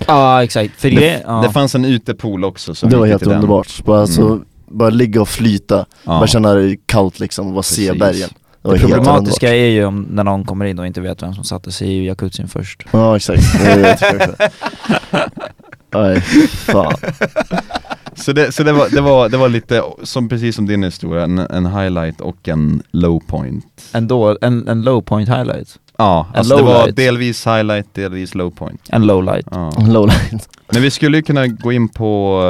[0.07, 1.43] Ja exakt, för det, Det, ja.
[1.47, 4.45] det fanns en utepool också så Det var helt underbart, bara, så, Mm.
[4.67, 5.87] bara ligga och flyta, Ja.
[6.05, 8.01] bara känna det kallt liksom och bara se Precis.
[8.01, 8.29] bergen.
[8.63, 9.05] Det det helt underbart.
[9.07, 11.89] problematiska är ju om när någon kommer in och inte vet vem som satte sig
[11.89, 12.83] i jacuzzin först.
[12.91, 14.33] Ja exakt, tycker också.
[15.95, 16.93] Nej, fan.
[18.17, 21.25] Så, det, så det, var, det, var, det var lite, som, precis som din historia,
[21.25, 23.89] en, en highlight och en low point.
[23.93, 25.69] En, då, en, en low point highlight,
[25.99, 26.97] Ja, En alltså det low var light.
[26.97, 28.81] delvis highlight, delvis low point.
[28.89, 29.47] en low light.
[29.51, 29.73] Ja.
[29.89, 30.49] Lowlight.
[30.73, 32.41] Men vi skulle ju kunna gå in på...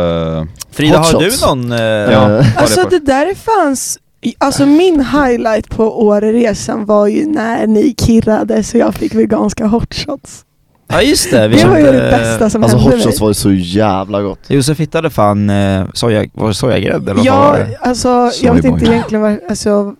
[0.43, 1.41] eh, Frida, Hot har shots.
[1.41, 1.73] du någon?
[1.73, 2.45] eh, Ja.
[2.57, 3.99] Alltså det där fanns,
[4.39, 10.45] alltså min highlight på Åreresan var ju när ni kirrade så jag fick veganska hotshots.
[10.89, 13.25] ja just det, vi Det var ju det bästa som Alltså hände hot shots mig.
[13.25, 14.41] var ju så jävla gott.
[14.49, 17.77] Josef hittade fan eh, soja, var det sojagrädde eller vad var Ja, det?
[17.81, 19.95] alltså jag vet inte egentligen vad, alltså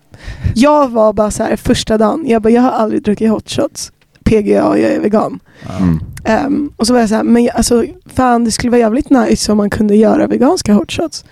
[0.55, 3.93] Jag var bara så här första dagen, jag bara jag har aldrig druckit hot shots
[4.25, 5.41] PGA, jag är vegan.
[5.79, 6.01] Mm.
[6.25, 9.11] Ehm, och så var jag så här, men jag- alltså fan det skulle vara jävligt
[9.11, 11.25] nice om man kunde göra veganska hot shots.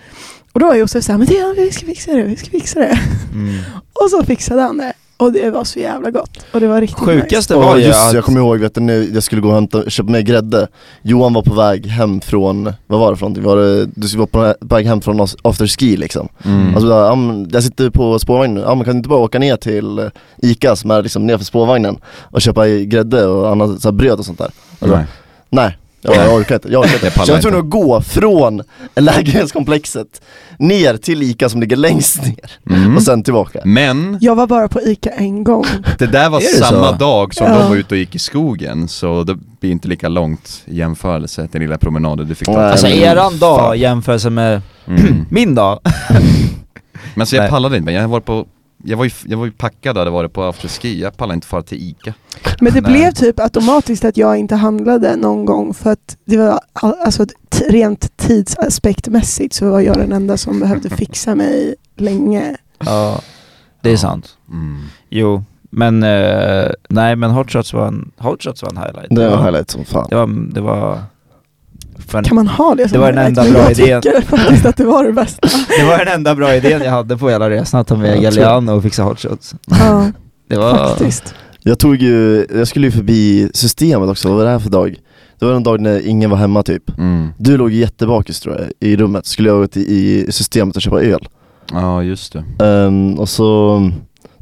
[0.51, 2.99] Och då var Josef såhär, men det, vi ska fixa det, vi ska fixa det.
[3.33, 3.55] Mm.
[4.03, 4.93] Och så fixade han det.
[5.17, 6.45] Och det var så jävla gott.
[6.51, 7.21] Och det var riktigt nice.
[7.21, 9.47] Sjukaste var Och ju just att, jag kommer ihåg, vet du, när jag skulle gå
[9.47, 10.67] och hämta, köpa med grädde
[11.01, 13.43] Johan var på väg hem från, vad var det för någonting?
[13.43, 16.75] Var det, du skulle vara på väg hem från afterski liksom Mm.
[16.75, 16.89] Alltså,
[17.51, 20.91] jag sitter på spårvagnen, ja men kan du inte bara åka ner till Ica som
[20.91, 24.51] är liksom nedanför spårvagnen och köpa grädde och annat så här bröd och sånt där?
[24.79, 25.05] Alltså, Nej.
[25.49, 27.05] nej, jag, jag orkar inte, jag orkar inte.
[27.17, 28.61] Jag jag var tvungen att gå från
[28.95, 30.21] lägenhetskomplexet
[30.59, 32.95] ner till Ica som ligger längst ner Mm.
[32.97, 35.65] och sen tillbaka Men Jag var bara på ICA en gång.
[35.99, 36.95] det där var samma så?
[36.95, 37.59] dag som Ja.
[37.59, 41.47] de var ute och gick i skogen, så det blir inte lika långt i jämförelse,
[41.51, 42.61] den lilla promenaden du fick ta.
[42.61, 45.25] Alltså eran dag i jämförelse med Mm.
[45.29, 45.79] min dag.
[47.15, 47.49] Men så jag Nej.
[47.49, 48.45] pallade inte, men jag var på
[48.83, 51.61] jag var, ju, jag var ju packad hade varit på afterski, jag pallade inte fara
[51.63, 52.13] till Ica
[52.61, 52.91] Men det Nej.
[52.91, 57.25] blev typ automatiskt att jag inte handlade någon gång för att det var all- alltså
[57.69, 62.57] rent tidsaspektmässigt så var jag den enda som behövde fixa mig länge.
[62.85, 63.21] Ja,
[63.81, 63.97] det är Ja.
[63.99, 64.37] sant.
[64.51, 64.81] mm.
[65.09, 69.07] Jo, men eh, nej men hot shots var en, hot shots var en highlight.
[69.09, 70.99] Det var highlight som fan Det var, det var,
[72.07, 74.01] för Kan man ha det som Det var den enda bra jag idén.
[74.01, 75.47] tycker faktiskt att det var det bästa.
[75.79, 78.23] det var den enda bra idén jag hade på hela resan, att ta med Jag
[78.23, 79.55] Galliano och fixa hot shots.
[79.69, 80.11] Ja,
[80.49, 81.35] Det var, faktiskt.
[81.63, 84.95] Jag tog ju, jag skulle ju förbi systemet också, vad var det här för dag?
[85.39, 87.27] Det var en dag när ingen var hemma typ Mm.
[87.37, 91.01] Du låg jättebakis tror jag, i rummet, skulle jag gå till, i systemet och köpa
[91.01, 91.27] öl
[91.71, 93.81] Ja just det Ehm, Och så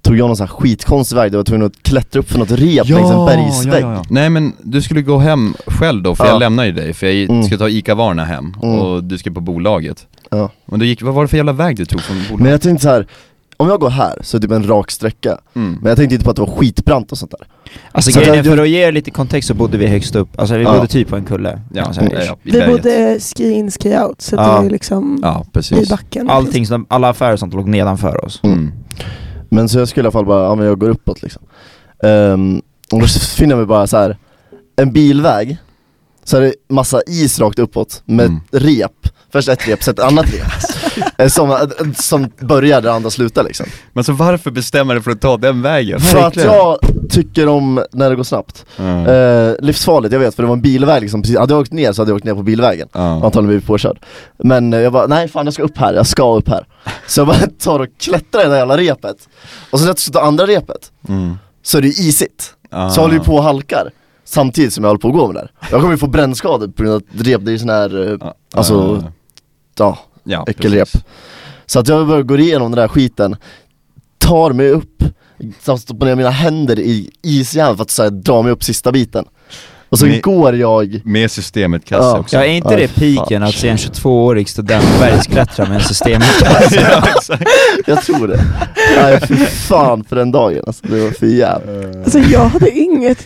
[0.02, 2.52] tog jag någon sån här skitkonstig väg, jag var tvungen att klättra upp för något
[2.52, 6.32] rep längs en bergsvägg Nej men du skulle gå hem själv då, för Ja.
[6.32, 7.44] jag lämnade ju dig, för jag Mm.
[7.44, 8.76] skulle ta ICA-Varna hem, Mm.
[8.80, 10.50] och du skulle på bolaget Ja.
[10.66, 12.40] Men då gick, vad var det för jävla väg du tog från bolaget?
[12.40, 13.08] Men jag tänkte så här.
[13.58, 15.78] om jag går här så är det typ en rak sträcka Mm.
[15.82, 17.48] Men jag tänkte inte på att det var skitbrant och sånt där
[17.92, 20.40] alltså Så grejen är, för att ge er lite kontext så bodde vi högst upp,
[20.40, 20.74] alltså vi Ja.
[20.74, 21.62] bodde typ på en kulle.
[21.74, 22.10] Ja, säga.
[22.14, 22.70] ja, ja, i Vi berget.
[22.84, 24.52] bodde ski in, ski out så det Ja.
[24.56, 25.46] var ju liksom Ja,
[25.82, 26.30] i backen.
[26.30, 28.40] Allting, som, alla affärer och sånt låg nedanför oss.
[28.44, 28.72] mm.
[29.54, 31.44] Men så jag skulle i alla fall bara, ja men jag går uppåt liksom.
[32.04, 34.18] Um, Och då finner vi bara så här
[34.76, 35.58] en bilväg.
[36.24, 38.40] Så är det massa is rakt uppåt med Mm.
[38.52, 38.92] rep.
[39.32, 40.42] Först ett rep, sen ett annat rep.
[41.18, 41.58] Eh, som, eh,
[41.96, 43.66] som börjar där andra slutar liksom.
[43.94, 46.00] Men så varför bestämmer du för att ta den vägen?
[46.00, 46.78] För att jag
[47.10, 48.66] tycker om när det går snabbt.
[48.78, 49.08] Ja.
[49.08, 51.92] Eh, Livsfarligt, jag vet för det var en bilväg liksom, precis, hade jag åkt ner
[51.94, 52.88] så hade jag åkt ner på bilvägen.
[52.94, 53.00] Ja.
[53.14, 54.00] Antagligen blivit påkörd.
[54.38, 56.66] Men jag bara, nej fan jag ska upp här, jag ska upp här.
[57.08, 59.18] Så jag bara tar och klättrar i det där jävla repet.
[59.72, 60.92] Och så när jag ska ta andra repet.
[61.10, 61.38] Mm.
[61.64, 62.54] så är det isigt.
[62.70, 62.90] Ah.
[62.90, 63.90] Så håller ju på och halkar
[64.26, 66.68] Samtidigt som jag håller på att gå med det där Jag kommer ju få brännskador
[66.68, 68.34] på grund av att rep, det är ju sån här, eh, Ja.
[68.54, 69.04] alltså,
[69.78, 71.04] ja, ja, äckelrep precis.
[71.66, 73.36] Så att jag bara går igenom den där skiten
[74.18, 75.04] tar mig upp,
[75.64, 78.92] så stoppar ner mina händer i isjärn för att så här, dra mig upp sista
[78.92, 79.26] biten
[79.90, 82.20] Och så Med- går jag Med systemet kasse Ja.
[82.20, 85.84] också Ja, är inte Ja, det piken att se en 22-årig student bergsklättra med en
[85.84, 86.76] systemkasse?
[86.92, 87.44] ja, exakt.
[87.88, 88.44] Jag tror det.
[88.96, 91.96] Nej fy fan för den dagen alltså, det var för jävligt.
[91.96, 93.18] Alltså jag hade inget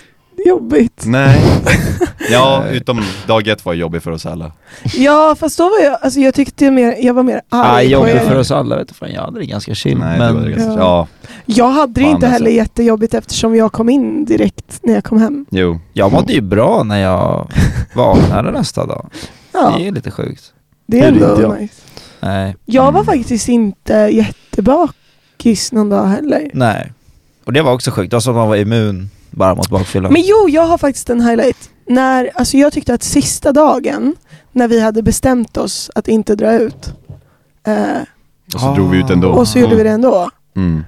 [0.45, 1.03] jobbigt.
[1.05, 1.41] Nej
[2.31, 4.51] Ja, utom dag ett var jobbig för oss alla
[4.95, 7.91] Ja fast då var jag, alltså jag tyckte mer, jag var mer Ja, arg på
[7.91, 8.19] jobbigt er.
[8.19, 10.71] för oss alla vet du fan, jag hade det ganska chill Nej, men det ganska,
[10.71, 10.77] Ja.
[10.77, 11.07] ja,
[11.45, 12.55] Jag hade det Fan, inte heller alltså.
[12.57, 15.45] jättejobbigt eftersom jag kom in direkt när jag kom hem.
[15.49, 17.51] jo jag mådde ju bra när jag
[17.95, 19.09] vaknade nästa dag
[19.53, 20.53] Ja, Det är lite sjukt
[20.87, 21.61] det är ändå jag.
[21.61, 21.73] nice.
[22.19, 23.05] Nej, Jag var Mm.
[23.05, 26.49] faktiskt inte jättebakis någon dag heller.
[26.53, 26.91] nej
[27.45, 30.09] Och det var också sjukt, det var som att man var immun bara mot bakfylla
[30.09, 31.69] Men jo, jag har faktiskt en highlight.
[31.87, 34.15] När, alltså jag tyckte att sista dagen,
[34.51, 36.93] när vi hade bestämt oss att inte dra ut,
[37.67, 38.01] eh,
[38.53, 40.29] Och så drog vi ut ändå och så gjorde vi det ändå.
[40.55, 40.83] mm.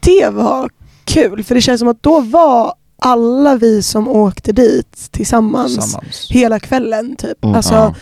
[0.00, 0.70] Det var
[1.04, 6.30] kul, för det känns som att då var alla vi som åkte dit tillsammans Tillsammans
[6.30, 7.44] hela kvällen typ.
[7.44, 7.56] Mm.
[7.56, 7.94] Alltså.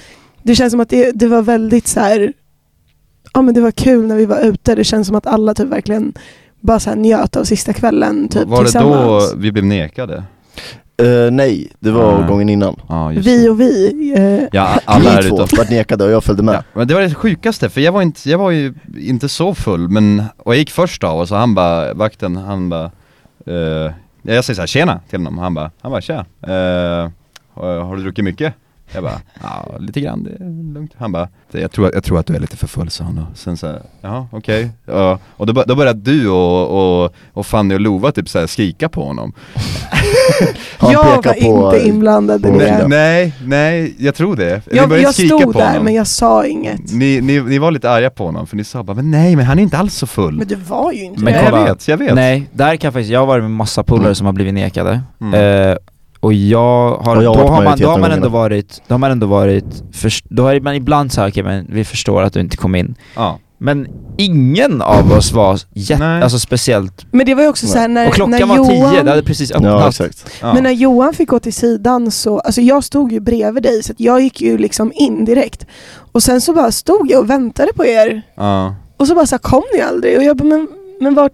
[0.43, 2.33] Det känns som att det, det var väldigt så här.
[3.33, 5.69] Ja men det var kul när vi var ute, det känns som att alla typ
[5.69, 6.13] verkligen
[6.61, 10.25] bara så här njöt av sista kvällen typ Var det då vi blev nekade?
[11.03, 12.27] Eh, nej, det var Ah.
[12.29, 12.77] gången innan
[13.15, 13.93] just Vi och vi.
[14.17, 16.89] Eh, Ja, alla här Ni två utanför vart nekade och jag följde med Ja, men
[16.89, 20.23] det var det sjukaste, för jag var, inte, jag var ju inte så full, men,
[20.39, 22.85] och jag gick först av och så han bara, vakten, han bara
[23.47, 23.93] eh,
[24.23, 26.25] Jag säger såhär, tjena till honom, han bara, han bara tja,
[27.55, 28.55] har, har du druckit mycket?
[28.95, 32.27] Jag bara, ja lite grann, det är lugnt Han bara, jag tror, jag tror att
[32.27, 35.63] du är lite för full sa han då Sen såhär, jaha okej, ja, och då,
[35.67, 39.33] då började du och, och, och Fanny och Lova typ såhär skrika på honom
[40.79, 41.35] Han jag var på-
[41.75, 42.79] inte inblandad i det.
[42.81, 42.87] Ja.
[42.89, 45.85] Nej, nej, jag tror det Jag, jag stod på där honom.
[45.85, 46.93] men jag sa inget.
[46.93, 49.45] Ni, ni, ni var lite arga på honom för ni sa bara, men nej men
[49.47, 51.41] han är inte alls så full Men det var ju inte Men det.
[51.45, 54.05] Jag vet, jag vet Nej, där kan jag faktiskt, jag har varit med massa polare
[54.07, 54.15] Mm.
[54.15, 55.35] som har blivit nekade Mm.
[55.71, 55.77] eh,
[56.21, 58.83] Och jag har, Och jag har då, varit har man, då har man ändå varit,
[58.89, 62.23] då har man ändå varit, först, då har man ibland sagt okej men vi förstår
[62.23, 63.87] att du inte kom in Ja, Men
[64.19, 66.23] ingen av oss var jätte, Nej.
[66.23, 68.93] alltså speciellt Men det var ju också så här när, Och klockan när var Johan,
[68.93, 70.55] tio, det hade precis Ja öppnat exakt ja.
[70.55, 73.93] Men när Johan fick gå till sidan så, alltså jag stod ju bredvid dig så
[73.93, 75.67] att jag gick ju liksom in direkt.
[76.13, 78.23] Och sen så bara stod jag och väntade på er.
[78.35, 78.75] ja.
[78.97, 80.17] Och så bara så här, kom ni aldrig?
[80.19, 80.69] Och jag bara, men,
[81.01, 81.33] men vart,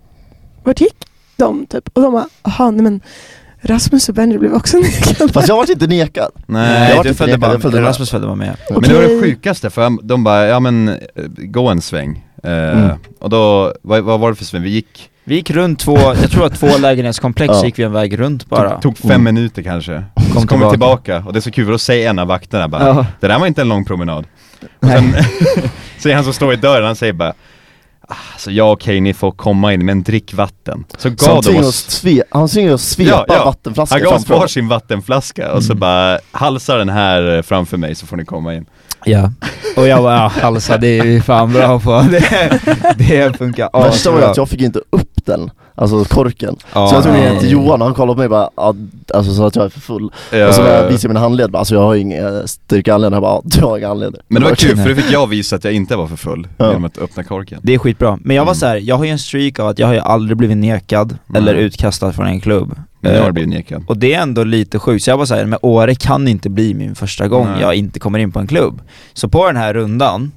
[0.65, 0.97] vart gick
[1.37, 1.89] de typ?
[1.93, 3.01] Och de bara, jaha nej men
[3.61, 4.77] Rasmus och Benji blev också
[5.09, 5.33] nekade.
[5.33, 7.83] Fast jag vart inte nekad Nej, jag var du inte följde nekad, bara, jag följde.
[7.83, 10.97] Rasmus följde bara med men det var det sjukaste för de bara, ja men eh,
[11.27, 12.91] gå en sväng eh, Mm.
[13.21, 14.63] Och då, vad, vad var det för sväng?
[14.63, 17.65] Vi gick, Vi gick runt två, jag tror att två lägenhetskomplex Ja.
[17.65, 19.35] gick vi en väg runt bara tog, tog fem Mm.
[19.35, 22.11] minuter kanske Kom Så kom vi tillbaka och det är så kul, för då säger
[22.11, 23.07] en av vakterna bara Ja.
[23.21, 24.25] Det där var inte en lång promenad
[24.61, 24.97] Och Nej.
[24.97, 25.15] sen
[25.99, 27.35] säger han som står i dörren, han säger bara "Ah,
[28.33, 31.59] Alltså ja okej, ni får komma in men drick vatten Så Så han gav de
[31.59, 33.45] oss sve- han tvingade oss svepa Ja, ja.
[33.45, 34.41] vattenflaskor Han gav oss honom.
[34.41, 35.81] varsin vattenflaska och så Mm.
[35.81, 38.67] bara halsa den här eh, framför mig så får ni komma in
[39.05, 39.31] Ja,
[39.77, 42.61] och jag bara ja, halsa det är vi fan bra på, det,
[42.99, 44.31] det funkar Värsta var asbra.
[44.31, 46.57] att jag fick inte upp den, alltså korken.
[46.75, 48.75] Ja, Så jag tog ner till Johan och han kollade på mig bara, ja,
[49.15, 50.11] alltså så att jag är för full.
[50.33, 50.49] Ja.
[50.49, 53.23] Och så när jag visade mina handled bara, alltså jag har ingen styrka anledning, han
[53.23, 54.21] bara, du har inga handleder.
[54.29, 56.49] Men det var kul för då fick jag visa att jag inte var för full
[56.57, 56.67] Ja.
[56.69, 57.61] genom att öppna korken.
[57.63, 58.59] Det är skitbra, men jag var Mm.
[58.61, 61.19] så här, jag har ju en streak av att jag har ju aldrig blivit nekad
[61.27, 61.43] Nej.
[61.43, 62.75] eller utkastad från en klubb.
[63.01, 63.85] Men nu har Eh, jag blivit nekad.
[63.89, 66.75] Och det är ändå lite sjukt, så jag var såhär, men Åre kan inte bli
[66.75, 67.61] min första gång Nej.
[67.61, 68.81] jag inte kommer in på en klubb.
[69.15, 70.33] Så på den här rundan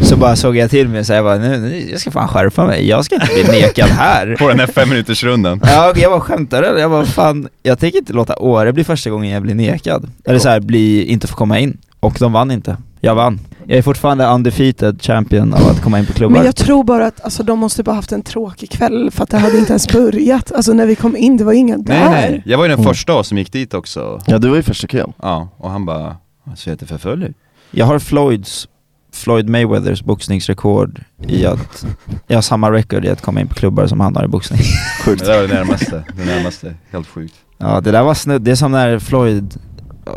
[0.00, 2.28] så bara såg jag till mig och så jag bara, nu, nu, jag ska fan
[2.28, 4.36] skärpa mig, jag ska inte bli nekad här.
[4.38, 6.80] På den här fem minuters rundan Ja, jag bara skämtar eller?
[6.80, 10.10] Jag bara fan, jag tänker inte låta Åre bli första gången jag blir nekad.
[10.24, 11.78] Eller så här, bli, inte få komma in.
[12.00, 13.40] Och de vann inte, jag vann.
[13.66, 16.36] Jag är fortfarande undefeated champion av att komma in på klubbar.
[16.36, 19.30] Men jag tror bara att alltså, de måste bara haft en tråkig kväll för att
[19.30, 20.52] det hade inte ens börjat.
[20.52, 21.94] Alltså när vi kom in, det var inga där.
[21.94, 22.88] Nej nej, jag var ju den Mm.
[22.94, 24.20] första som gick dit också.
[24.26, 25.12] Ja du var ju första kön.
[25.22, 26.16] Ja, och han bara,
[26.50, 27.22] alltså jag är för full.
[27.22, 27.36] Ut
[27.70, 28.68] Jag har Floyds,
[29.12, 31.86] Floyd Mayweathers boxningsrekord i att,
[32.26, 34.60] jag har samma record i att komma in på klubbar som han har i boxning.
[35.04, 37.34] Det där var det närmaste, det närmaste, helt sjukt.
[37.58, 39.58] Ja det där var snudd, det är som när Floyd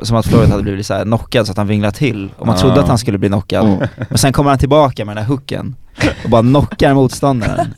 [0.02, 2.32] som att Floyd hade blivit så här knockad så att han vinglade till.
[2.38, 3.68] Och man trodde att han skulle bli knockad.
[3.68, 3.88] Mm.
[4.10, 5.76] Men sen kommer han tillbaka med den här hooken
[6.24, 7.74] och bara knockar motståndaren.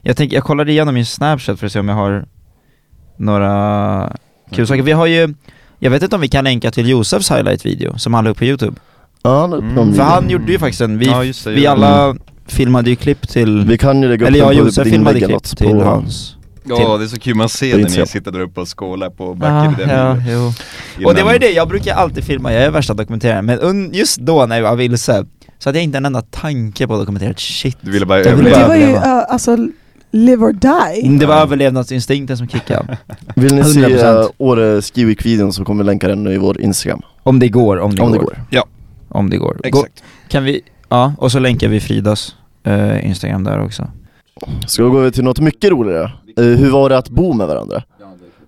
[0.00, 2.24] Jag tänker, jag kollade igenom min snapchat för att se om jag har
[3.16, 4.16] några
[4.50, 4.82] kul saker.
[4.82, 5.34] Vi har ju,
[5.78, 8.44] jag vet inte om vi kan länka till Josefs highlight-video som han la upp på
[8.44, 8.76] youtube
[9.22, 9.94] Ja upp Mm.
[9.94, 11.70] För han gjorde ju faktiskt en, vi, Ja, just det, vi ja.
[11.70, 12.16] alla
[12.46, 15.42] filmade ju klipp till, Vi kan ju lägga upp eller jag och Josef filmade klipp
[15.44, 18.60] till på- hans Ja det är så kul, man ser när ni sitter där uppe
[18.60, 20.22] och skålar på Ja, backen i den ja, jo.
[20.98, 23.90] Innan- Och det var ju det, jag brukar alltid filma, jag är värsta dokumenteraren, men
[23.92, 25.26] just då när jag var vilse
[25.58, 27.76] så hade jag inte en enda tanke på att kommentera ett shit.
[27.80, 28.68] Du ville bara Jag ville Det överleva.
[28.68, 29.18] var ju överleva.
[29.18, 29.56] uh, alltså
[30.10, 31.18] live or die.
[31.18, 32.98] Det var överlevnadsinstinkten som kickade.
[33.36, 34.20] Vill ni se 100%.
[34.20, 37.00] uh, Åre Ski Week-videon så kommer vi länka den i vår Instagram.
[37.22, 38.24] Om det går, om det Om det går.
[38.50, 38.62] går.
[39.14, 39.54] Om det går.
[39.54, 40.02] Gå, Exakt.
[40.28, 42.34] kan vi, ja, och så länkar vi Fridas
[42.64, 43.90] eh, Instagram där också.
[44.66, 46.12] Ska vi gå över till något mycket roligare?
[46.36, 47.82] Eh, hur var det att bo med varandra?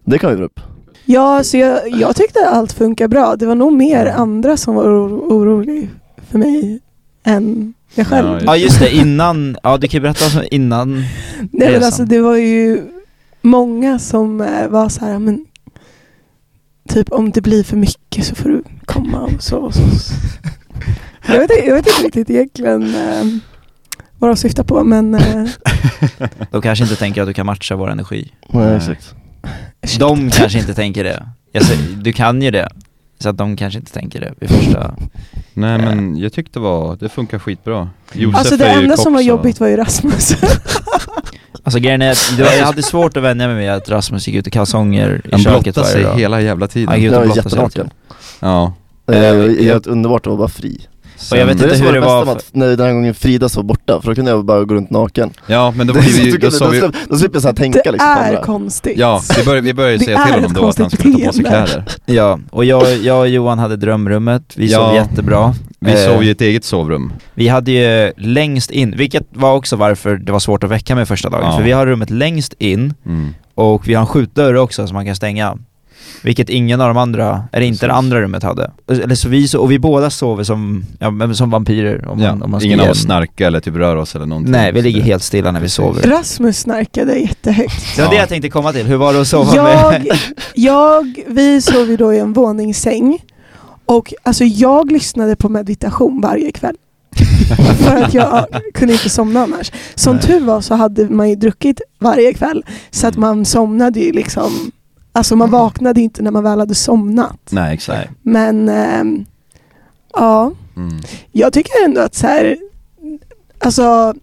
[0.04, 0.60] Det kan vi dra upp.
[1.04, 3.36] Ja, så jag, jag tyckte allt funkar bra.
[3.36, 5.88] Det var nog mer andra som var oro- oroliga
[6.30, 6.80] för mig
[7.24, 8.26] än jag själv.
[8.28, 10.94] Ja, just Ja just det, innan, ja du kan ju berätta om innan
[11.52, 12.82] Nej, men alltså, det var ju
[13.42, 15.46] många som eh, var så här, men
[16.88, 19.56] typ om det blir för mycket så får du komma och så.
[19.56, 19.82] Och så.
[21.26, 23.24] Jag, vet, inte- jag vet inte riktigt egentligen eh,
[24.18, 25.44] vad de syftar på men eh,
[26.50, 28.32] De kanske inte tänker att du kan matcha vår energi.
[28.48, 28.76] Nej, Nej.
[28.76, 29.14] exakt.
[29.86, 30.00] shit.
[30.00, 31.28] De kanske inte tänker det.
[31.52, 32.68] Jag säger, du kan ju det.
[33.18, 34.94] Så att de kanske inte tänker det vid första...
[35.54, 37.90] Nej men jag tyckte det var, det funkar skitbra.
[38.12, 40.32] Josef Alltså det är ju enda kock, som var så- jobbigt var ju Rasmus.
[41.64, 44.26] Alltså grejen är att det var- jag hade svårt att vänja mig med att Rasmus
[44.28, 46.18] gick ut i kalsonger i Han köket blottade varje sig dag.
[46.18, 46.94] hela jävla Han tiden.
[46.94, 47.90] gick ut Jag och var blottade sig hela jättenaken.
[47.90, 47.90] tiden.
[48.40, 48.72] Ja.
[49.60, 50.48] Eh, helt underbart att vara bara
[51.18, 51.36] fri.
[51.36, 52.76] Och jag vet det inte det hur var det det var bästa med att när
[52.76, 55.30] den här gången Fridas var borta, för då kunde jag bara gå runt naken.
[55.46, 57.48] Ja men då, Det så vi, tycker då då vi, slipper- Då slipper jag så
[57.48, 58.42] här tänka det liksom på är andra.
[58.44, 58.98] konstigt.
[58.98, 61.32] ja vi började, vi började Det säga till honom då att han skulle ta på
[61.32, 61.84] sig kläder.
[62.06, 64.78] Ja, och jag, jag och Johan hade drömrummet, vi Ja.
[64.78, 65.54] sov jättebra.
[65.80, 67.12] Vi Eh, sov i ett eget sovrum.
[67.34, 71.06] Vi hade ju längst in, vilket var också varför det var svårt att väcka mig
[71.06, 71.56] första dagen, Ja.
[71.56, 73.34] för vi har rummet längst in Mm.
[73.54, 75.58] och vi har en skjutdörr också som man kan stänga.
[76.22, 78.70] Vilket ingen av de andra, eller inte det andra rummet hade.
[78.88, 82.50] Eller så vi, och vi båda sover som, ja, som vampyrer om Ja, man, om
[82.50, 84.52] man ingen ge av oss snarkar eller typ rör oss eller någonting.
[84.52, 86.02] Nej, vi ligger det- helt stilla när vi sover.
[86.02, 87.96] Rasmus snarkade jättehögt.
[87.96, 88.20] Det var det Ja.
[88.22, 90.18] jag tänkte komma till, hur var det att sova Jag, med...
[90.54, 93.18] jag, vi sov ju då i en våningssäng
[93.86, 96.76] och alltså jag lyssnade på meditation varje kväll.
[97.78, 99.72] För att jag kunde inte somna annars.
[99.94, 100.24] Som Nej.
[100.24, 103.28] tur var så hade man ju druckit varje kväll så att Mm.
[103.28, 104.52] man somnade ju liksom
[105.16, 107.38] Alltså man vaknade inte när man väl hade somnat.
[107.50, 108.10] Nej exakt.
[108.22, 109.24] Men ehm,
[110.12, 111.00] ja, Mm.
[111.32, 112.56] jag tycker ändå att så här,
[113.58, 114.14] alltså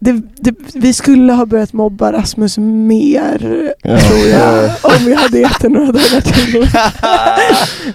[0.00, 3.98] det, det, vi skulle ha börjat mobba Rasmus mer Ja.
[4.00, 6.68] tror jag, om vi hade gett det några dagar till.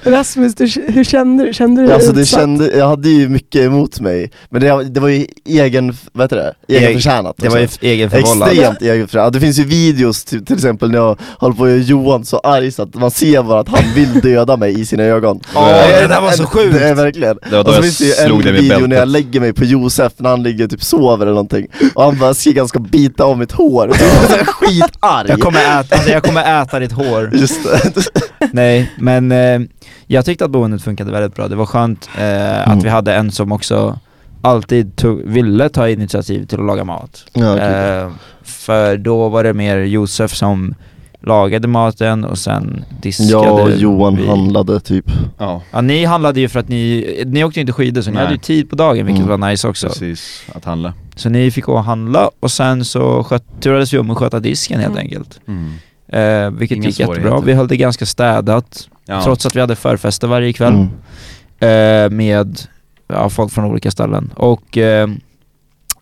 [0.14, 1.54] Rasmus, du, hur kände du?
[1.54, 2.40] Kände du dig Alltså det utsatt?
[2.40, 6.36] kände, jag hade ju mycket emot mig, men det, det var ju egen, vad heter
[6.36, 6.54] det?
[6.78, 7.78] Egenförtjänat Det var ju också.
[7.82, 8.50] egenförvållad.
[8.50, 11.70] Extremt egenförtjänat, ja, det finns ju videos till, till exempel när jag håller på att
[11.70, 14.86] göra Johan så arg så att man ser bara att han vill döda mig i
[14.86, 16.74] sina ögon Åh, är- det där var så sjukt.
[16.74, 18.14] Det är verkligen Det var då Och så finns det ju
[18.50, 21.68] en video när jag lägger mig på Josef när han ligger typ sover eller någonting
[21.96, 25.60] Och han bara han ska bita av mitt hår, och jag är skitarg Jag kommer
[25.60, 27.30] äta, alltså jag kommer äta ditt hår.
[27.34, 28.04] Just det.
[28.52, 29.60] Nej, men eh,
[30.08, 31.48] jag tyckte att boendet funkade väldigt bra.
[31.48, 32.78] Det var skönt eh, Mm.
[32.78, 34.00] att vi hade en som också
[34.42, 37.26] alltid tog, ville ta initiativ till att laga mat.
[37.34, 37.58] Ja.
[37.60, 38.10] Eh,
[38.44, 40.76] för då var det mer Josef som
[41.24, 44.28] lagade maten och sen diskade Jag och Johan vi.
[44.28, 45.06] handlade typ
[45.38, 48.14] Ja, Ja ni handlade ju för att ni, ni åkte ju inte skidor så ni
[48.16, 48.24] Nej.
[48.24, 49.40] hade ju tid på dagen vilket Mm.
[49.42, 49.88] var nice också.
[49.88, 50.44] precis.
[50.54, 50.94] Att handla.
[51.16, 54.40] Så ni fick gå och handla och sen så sköt, turades vi om att sköta
[54.40, 55.02] disken helt Mm.
[55.06, 55.40] enkelt.
[55.48, 55.74] Mm.
[56.08, 57.40] Eh, vilket Inga gick jättebra.
[57.42, 59.24] Vi höll det ganska städat Ja.
[59.24, 60.74] trots att vi hade förfester varje kväll.
[60.74, 62.06] mm.
[62.06, 62.60] eh, med
[63.08, 64.32] ja, folk från olika ställen.
[64.36, 65.08] Och eh,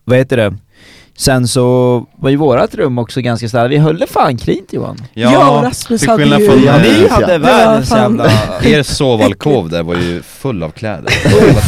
[0.04, 0.54] vad heter det?
[1.18, 3.70] Sen så var ju vårat rum också ganska städat.
[3.70, 4.96] Vi höll det fan klint Johan.
[5.14, 6.46] Jag och Rasmus hade ju...
[6.48, 8.24] från- Ja, Ni det- hade var världens jävla...
[8.64, 11.12] Er sovalkov där var ju full av kläder.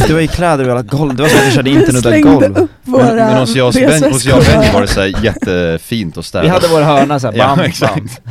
[0.07, 1.15] det var ju kläder över hela golv.
[1.15, 2.57] Det var som att vi körde internudda golv.
[2.57, 4.59] upp våra Men, men hos jag och Ben- hos jag och resväskor.
[4.61, 6.45] Benji var det så här jättefint och städat.
[6.45, 7.65] Vi hade vår hörna såhär, Ja, bam, bam.
[7.65, 8.21] exakt.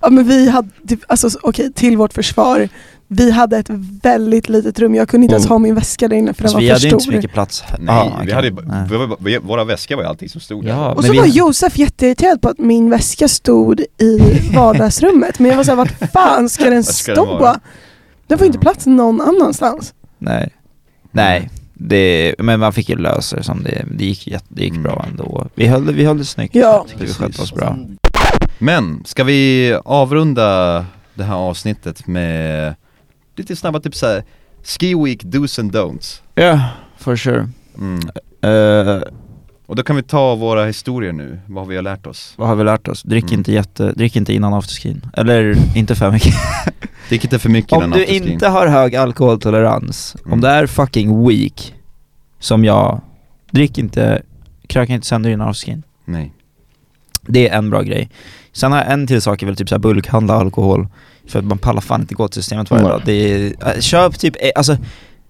[0.00, 2.68] Ja men vi hade, typ, alltså okej till vårt försvar,
[3.08, 3.66] vi hade ett
[4.02, 5.52] väldigt litet rum, jag kunde inte ens Mm.
[5.52, 7.08] ha min väska där inne för Alltså, den vi var hade för ju inte så
[7.10, 7.16] stor.
[7.16, 7.64] mycket plats.
[7.78, 8.34] Nej, Ja, vi okej.
[8.34, 8.86] hade, Nej.
[8.90, 10.70] vi var, vi, våra väskor var ju allting som stod där.
[10.70, 14.18] Ja, Och så vi- var Josef jätteirriterad på att min väska stod i
[14.54, 17.38] vardagsrummet, men jag var såhär, vart fan ska den ska den stå?
[17.38, 17.60] vara?
[18.26, 19.94] Den får inte plats någon annanstans.
[20.18, 20.50] Nej.
[21.10, 21.50] Nej.
[21.74, 24.82] Det, men man fick ju lösa det som det, det gick, jätte, det gick Mm.
[24.82, 25.46] bra ändå.
[25.54, 26.54] Vi höll, vi höll det snyggt.
[26.54, 26.86] Ja.
[26.92, 27.16] Vi Precis.
[27.16, 27.76] skötte oss bra.
[28.58, 30.84] Men, ska vi avrunda
[31.14, 32.74] det här avsnittet med
[33.36, 34.24] lite snabba typ såhär
[34.62, 36.60] Ski Week do's and don'ts Ja, yeah,
[36.98, 37.48] for sure.
[37.78, 38.00] mm.
[38.42, 39.02] Eh,
[39.66, 42.56] Och då kan vi ta våra historier nu, vad vi har lärt oss vad har
[42.56, 43.02] vi lärt oss?
[43.02, 43.34] Drick, Mm.
[43.38, 45.02] inte, jätte, drick inte innan afterskin.
[45.12, 46.34] Eller inte för mycket.
[47.08, 48.28] Drick inte för mycket Om innan du afterskin.
[48.32, 50.32] inte har hög alkoholtolerans, Mm.
[50.32, 51.74] om det är fucking weak,
[52.38, 53.00] som jag,
[53.50, 54.22] drick inte,
[54.66, 55.82] kröka inte sönder innan afterskin.
[56.04, 56.32] Nej
[57.22, 58.10] Det är en bra grej.
[58.52, 60.88] Sen har jag en till sak, är väl typ såhär bulkhandla alkohol.
[61.28, 63.02] För att man pallar fan inte gå till systemet varje dag.
[63.04, 64.76] Det är, äh, köp typ, eh, alltså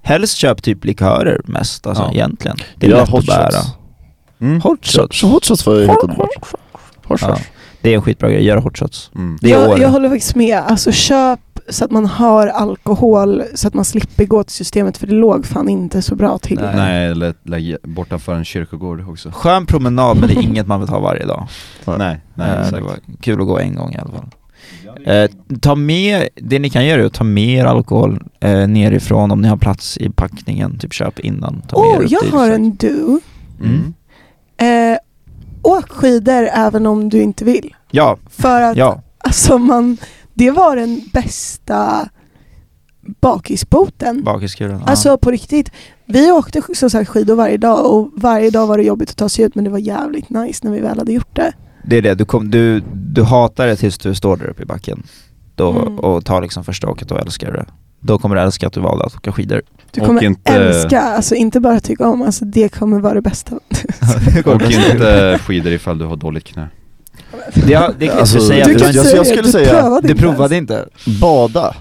[0.02, 2.12] helst köp typ likörer mest alltså Ja.
[2.12, 2.56] egentligen.
[2.78, 3.50] Det är Ja, lätt hot att bära.
[3.50, 3.68] shots.
[4.40, 4.60] Mm.
[4.60, 5.20] Hot shots.
[5.20, 6.28] Så hot shots var ju helt underbart.
[7.04, 7.42] Hot shots.
[7.82, 9.10] det är en skitbra grej, göra hot shots.
[9.14, 9.38] Mm.
[9.40, 10.58] Det är jag, jag håller faktiskt med.
[10.58, 15.06] Alltså köp så att man har alkohol så att man slipper gå till systemet för
[15.06, 16.60] det låg fan inte så bra till.
[16.60, 16.76] Nej.
[16.76, 19.30] Nej, eller lägga bortanför en kyrkogård också.
[19.34, 21.46] Skön promenad men det är inget man vill ta varje dag.
[21.84, 24.26] Nej, nej Eh, det var kul att gå en gång i alla fall.
[25.04, 29.30] Eh, ta med, det ni kan göra är att ta med er alkohol eh, nerifrån
[29.30, 31.62] om ni har plats i packningen, typ köp innan.
[31.68, 32.52] Ta med Oh, jag dit, har så.
[32.54, 33.20] en do.
[33.62, 33.94] Mm.
[34.92, 34.98] Eh,
[35.62, 37.74] åk skidor även om du inte vill.
[37.90, 39.02] Ja, För att ja.
[39.18, 39.96] alltså man,
[40.34, 42.08] det var den bästa
[43.20, 44.24] bakisboten.
[44.24, 44.82] Bakiskuren.
[44.86, 45.70] Alltså på riktigt.
[46.06, 49.28] Vi åkte som sagt skidor varje dag och varje dag var det jobbigt att ta
[49.28, 51.52] sig ut men det var jävligt nice när vi väl hade gjort det.
[51.86, 54.66] Det är det, du, kom, du, du hatar det tills du står där uppe i
[54.66, 55.02] backen.
[55.54, 55.98] Då, Mm.
[55.98, 57.64] Och tar liksom första åket och älskar det.
[58.00, 59.62] Då kommer du älska att du valde att åka skidor.
[59.90, 63.22] Du Och kommer inte- älska, alltså inte bara tycka om, alltså det kommer vara det
[63.22, 63.56] bästa.
[64.44, 66.68] Och inte skidor ifall du har dåligt knä.
[67.54, 69.42] Det, ja, det kan Alltså, jag säga, du kan du, jag- säga jag det, skulle
[69.42, 70.70] du säga- prövade du inte provade ens.
[70.70, 70.88] inte?
[71.20, 71.74] Bada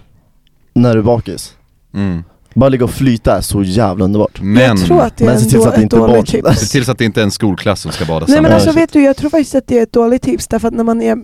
[0.74, 1.54] när du är bakis.
[1.94, 2.24] Mm.
[2.56, 4.42] Bara ligga och flyta är så jävla underbart.
[4.42, 6.26] Men, Jag tror att det är Men se till så att det inte är barn
[6.26, 6.60] tips.
[6.60, 8.72] se till så att det inte är en skolklass som ska bada Nej men alltså
[8.72, 11.02] vet du, jag tror faktiskt att det är ett dåligt tips därför att när man,
[11.02, 11.18] är,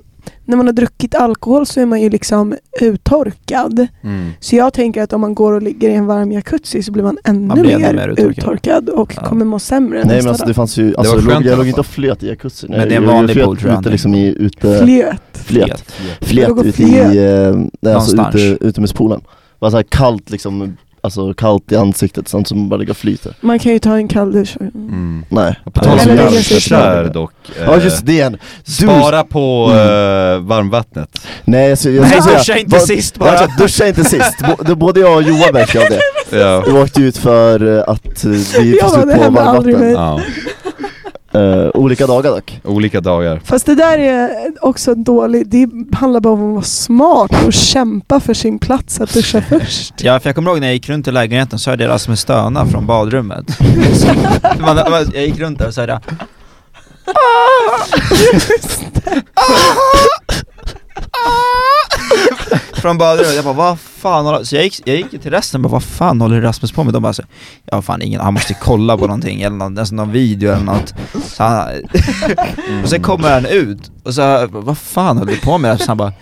[0.45, 3.87] när man har druckit alkohol så är man ju liksom uttorkad.
[4.03, 4.31] mm.
[4.39, 7.03] Så jag tänker att om man går och ligger i en varm jacuzzi så blir
[7.03, 8.37] man ännu, Man blir mer, ännu mer uttorkad.
[8.37, 8.89] uttorkad.
[8.89, 9.21] och Ja.
[9.23, 11.57] kommer må sämre Nej men alltså det fanns ju, alltså, var jag, låg, i jag
[11.57, 12.69] låg inte och flöt i jacuzzin.
[12.71, 13.79] Men det är en jag, jag, vanlig flöt poolträning.
[13.79, 14.79] ute liksom i ute...
[14.83, 15.21] Flöt.
[15.33, 15.83] Flet.
[16.19, 17.13] Jag Flet och ute flöt.
[17.13, 17.17] i,
[17.87, 19.19] eh, alltså ute, utomhuspoolen.
[19.19, 19.25] Det
[19.59, 23.33] var så här kallt liksom, alltså kallt i ansiktet sånt som bara ligga och flyter.
[23.41, 24.57] Man kan ju ta en kall dusch.
[24.59, 25.25] Mm.
[25.29, 25.55] Nej.
[25.73, 26.15] På tal om
[26.49, 27.33] duschar dock.
[27.59, 28.37] eh, Ja just det igen.
[28.65, 29.79] Du, Spara på Mm.
[29.81, 31.27] eh, varmvattnet.
[31.45, 33.33] nej jag, jag, jag, Nej, ska säga- duscha inte sist Ja, bara.
[33.33, 34.35] exakt, duscha inte sist.
[34.67, 36.37] Bo- Både jag och Johan märker av det.
[36.39, 36.63] Ja.
[36.67, 39.91] Vi åkte ut för eh, att eh, vi Ja, får slut på varmvatten.
[39.91, 40.21] ja.
[41.33, 42.59] Eh, olika dagar dock.
[42.63, 43.41] Olika dagar.
[43.45, 44.29] Fast det där är
[44.61, 49.13] också dåligt, det handlar bara om att vara smart och kämpa för sin plats att
[49.13, 49.93] duscha först.
[50.03, 52.19] Ja, för jag kommer ihåg när jag gick runt i lägenheten så hörde jag Rasmus
[52.19, 53.45] stöna från badrummet.
[54.59, 56.01] man, man, jag gick runt där och så hörde jag
[62.73, 64.43] Från badrummet, jag bara vad fan håller...
[64.43, 66.93] Så jag gick, jag gick till resten och bara vad fan håller Rasmus på med?
[66.93, 67.23] De bara så,
[67.65, 70.93] ja fan ingen, han måste kolla på någonting eller någon, alltså någon video eller något
[71.23, 71.69] så han,
[72.83, 75.79] Och sen kommer han ut och så, vad fan håller du på med?
[75.79, 76.13] Så han bara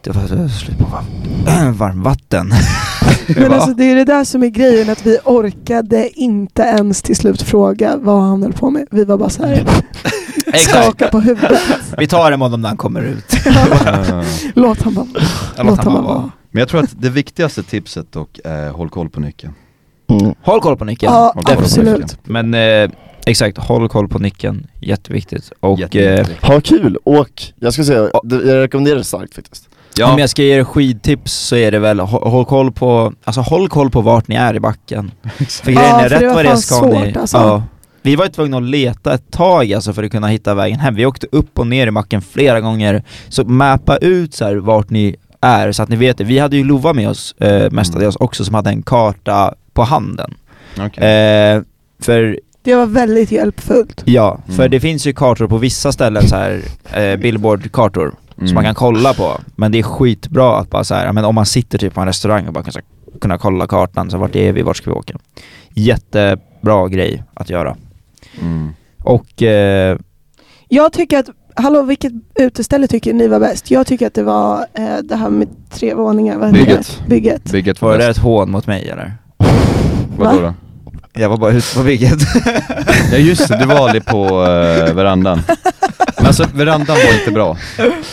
[0.00, 0.86] Det var slut på
[1.72, 2.52] varmvatten
[3.36, 7.16] Men alltså det är det där som är grejen, att vi orkade inte ens till
[7.16, 8.86] slut fråga vad han höll på med.
[8.90, 9.66] Vi var bara såhär,
[10.56, 11.60] skaka på huvudet.
[11.98, 13.32] vi tar honom när han kommer ut
[14.54, 15.06] Låt han bara,
[15.56, 16.30] Låt låt han bara vara vara.
[16.50, 19.52] Men jag tror att det viktigaste tipset dock är håll koll på nyckeln.
[20.10, 20.34] Mm.
[20.42, 21.98] Håll koll på nyckeln, Ja, Håll koll på absolut.
[22.00, 22.18] nyckeln.
[22.22, 22.90] men eh,
[23.26, 26.46] exakt, håll koll på nyckeln, jätteviktigt och Jätte- eh, jätteviktigt.
[26.48, 29.68] Ha kul och jag ska säga, jag rekommenderar det starkt faktiskt.
[30.02, 33.40] Om jag ska ge er skidtips så är det väl, hå- håll koll på, alltså
[33.40, 35.10] håll koll på vart ni är i backen.
[35.62, 37.36] För Ja, grejen är, för det rätt vad det är ska ni, svårt, alltså.
[37.36, 37.62] ja,
[38.02, 40.94] Vi var ju tvungna att leta ett tag alltså för att kunna hitta vägen hem,
[40.94, 43.02] vi åkte upp och ner i macken flera gånger.
[43.28, 46.56] Så mappa ut så här vart ni är så att ni vet det, vi hade
[46.56, 50.34] ju Lova med oss eh, mestadels också som hade en karta på handen.
[50.80, 51.04] Okej.
[51.04, 51.62] eh,
[52.02, 54.02] För Det var väldigt hjälpfullt.
[54.04, 54.70] Ja, för Mm.
[54.70, 56.60] det finns ju kartor på vissa ställen så här
[56.92, 58.48] eh, billboardkartor Mm.
[58.48, 59.40] som man kan kolla på.
[59.56, 62.06] Men det är skitbra att bara så här, men om man sitter typ på en
[62.06, 64.90] restaurang och bara kan så här, kunna kolla kartan, så vart är vi, vart ska
[64.90, 65.18] vi åka?
[65.74, 67.76] Jättebra grej att göra.
[68.40, 68.74] Mm.
[69.02, 69.98] Och eh,
[70.68, 73.70] Jag tycker att, hallå vilket uteställe tycker ni var bäst?
[73.70, 77.00] Jag tycker att det var eh, det här med tre våningar, vad Bygget.
[77.02, 77.08] det?
[77.08, 77.52] Bygget.
[77.52, 79.12] Bygget var var det ett hån mot mig eller?
[80.18, 80.42] Vadå Va?
[80.42, 80.54] då?
[81.16, 82.18] Jag var bara ute på bygget.
[83.12, 85.42] Ja just det, du var aldrig på uh, verandan.
[86.16, 87.56] Men alltså verandan var inte bra.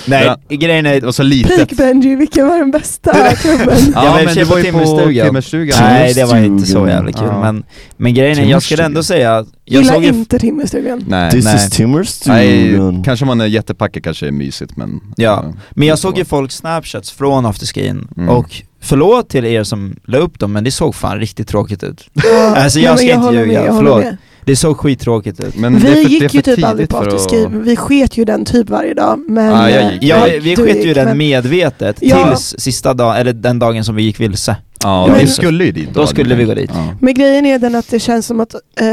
[0.06, 0.56] Nej, Ja.
[0.56, 1.02] grejen Det är...
[1.02, 1.58] var så litet.
[1.58, 3.78] Peak Benji, vilken var den bästa klubben?
[3.96, 5.28] Ja, men du tjej på var ju timmerstugan.
[5.28, 5.78] timmerstugan.
[5.84, 7.42] Nej det var inte så jävla kul, Ja.
[7.42, 7.64] men,
[7.98, 11.04] men grejen är, jag skulle ändå säga jag Gillar inte timmerstugan.
[11.08, 11.32] Nej.
[11.32, 11.56] This nej.
[11.56, 12.94] is Timmerstugan.
[12.94, 15.02] Nej, kanske man är jättepackad kanske är mysigt men...
[15.16, 15.46] Ja.
[15.72, 16.20] Men jag såg så.
[16.20, 18.30] ju folk snapchats från afterskin Mm.
[18.30, 22.10] och förlåt till er som la upp dem men det såg fan riktigt tråkigt ut.
[22.14, 24.04] Ja, Alltså, jag ska inte ljuga, med, förlåt.
[24.04, 24.18] med.
[24.46, 25.56] Det såg skittråkigt ut.
[25.58, 28.26] Men Vi för, gick ju typ tidigt aldrig på för att- afterski, vi sket ju
[28.26, 29.46] den typ varje dag men...
[29.46, 30.04] Ja, jag gick.
[30.04, 32.28] Ja, eh, vi, sket ju gick, den men- medvetet Ja.
[32.30, 34.56] tills sista dagen, eller den dagen som vi gick vilse.
[34.84, 36.72] Ja, Men- vi skulle ju dit Då skulle vi gå dit.
[36.74, 36.94] Ja.
[37.02, 38.88] Men grejen är den att det känns som att eh,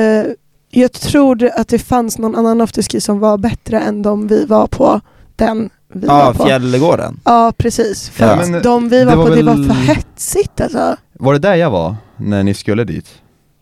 [0.70, 4.66] jag tror att det fanns någon annan afterski som var bättre än de vi var
[4.66, 5.00] på,
[5.36, 6.46] den vi Ja, var på.
[6.46, 7.20] Fjällgården.
[7.24, 8.36] Ja precis, för Ja.
[8.36, 10.96] Men de vi det var, var på det väl- var för hetsigt alltså.
[11.12, 11.96] Var det där jag var?
[12.16, 13.06] när ni skulle dit?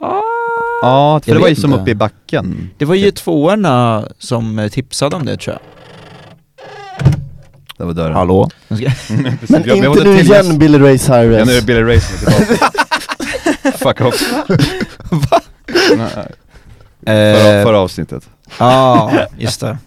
[0.00, 0.20] Ah.
[0.82, 1.82] Ja, för Jag det var ju som inte.
[1.82, 2.70] uppe i backen.
[2.78, 5.62] Det var ju tvåorna som eh, tipsade om det tror jag.
[7.78, 8.14] Det var dörren.
[8.16, 8.50] Hallå?
[8.68, 9.10] Precis,
[9.48, 11.60] Men har inte fått nu igen Billy Ray Ja, nu är Cyrus.
[11.60, 13.72] det Billy Ray som är.
[13.78, 14.14] Fuck off.
[15.88, 16.10] Förra,
[17.06, 18.28] Eh, förra avsnittet.
[18.58, 19.78] Ja, just det.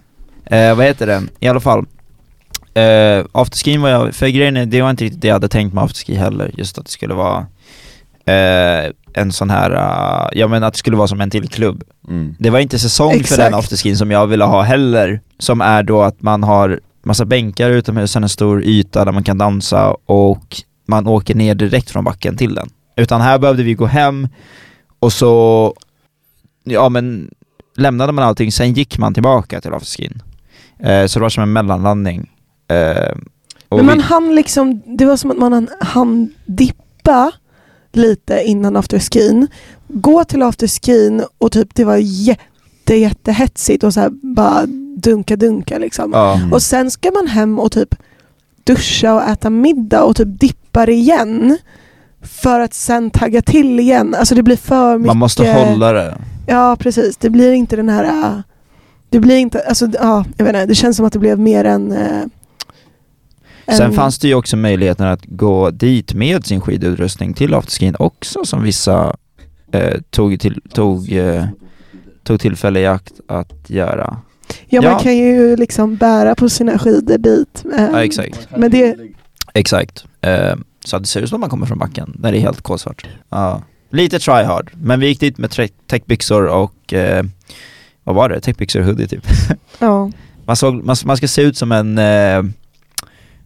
[0.45, 1.23] Eh, vad heter det?
[1.39, 1.85] I alla fall.
[2.79, 5.73] Eh, afterskin var jag, för grejen är, det var inte riktigt det jag hade tänkt
[5.73, 6.51] med afterski heller.
[6.57, 7.45] Just att det skulle vara
[8.25, 11.83] eh, en sån här, uh, ja men att det skulle vara som en till klubb.
[12.07, 12.35] Mm.
[12.39, 13.41] Det var inte säsong för Exakt.
[13.41, 15.21] den afterskin som jag ville ha heller.
[15.39, 19.37] Som är då att man har massa bänkar utomhus, en stor yta där man kan
[19.37, 22.69] dansa och man åker ner direkt från backen till den.
[22.95, 24.27] Utan här behövde vi gå hem
[24.99, 25.73] och så,
[26.63, 27.29] ja men
[27.77, 30.21] lämnade man allting, sen gick man tillbaka till afterskin.
[31.07, 32.29] Så det var som en mellanlandning.
[32.69, 33.15] Eh,
[33.69, 37.31] Men man vi, hann liksom, det var som att man hann dippa
[37.93, 39.47] lite innan afterskin.
[39.87, 44.65] Gå till afterskin och typ det var jätte jättehetsigt och så här bara
[44.97, 46.11] dunka dunka liksom.
[46.13, 46.35] ja.
[46.37, 46.53] Mm.
[46.53, 47.95] Och sen ska man hem och typ
[48.63, 51.57] duscha och äta middag och typ dippar igen.
[52.21, 54.15] För att sen tagga till igen.
[54.15, 55.07] Alltså det blir för mycket.
[55.07, 56.17] Man måste hålla det.
[56.47, 58.03] Ja precis, det blir inte den här...
[58.03, 58.39] äh,
[59.09, 61.65] Det blir inte, alltså ja, jag vet inte, det känns som att det blev mer
[61.65, 61.91] en...
[63.77, 67.95] Sen en- fanns det ju också möjligheten att gå dit med sin skidutrustning till afterskin
[67.99, 69.15] också som vissa
[69.71, 71.45] eh, tog, till, tog, eh,
[72.23, 74.17] tog tillfälle i akt att göra.
[74.67, 74.91] Ja, Ja.
[74.91, 77.65] man kan ju liksom bära på sina skidor dit.
[77.77, 78.47] äh, Ja exakt.
[78.57, 78.95] Men det,
[79.53, 80.05] Exakt.
[80.21, 80.55] Eh,
[80.85, 83.07] så det ser ut som att man kommer från backen när det är helt kolsvart.
[83.29, 83.61] Ja.
[83.91, 85.51] Lite try hard, men vi gick dit med
[85.87, 87.23] täckbyxor och eh,
[88.03, 88.39] vad var det?
[88.41, 89.25] Täckbyxor och hoodie typ.
[89.79, 90.11] ja.
[90.45, 92.43] Man, såg, man, man ska se ut som en, eh,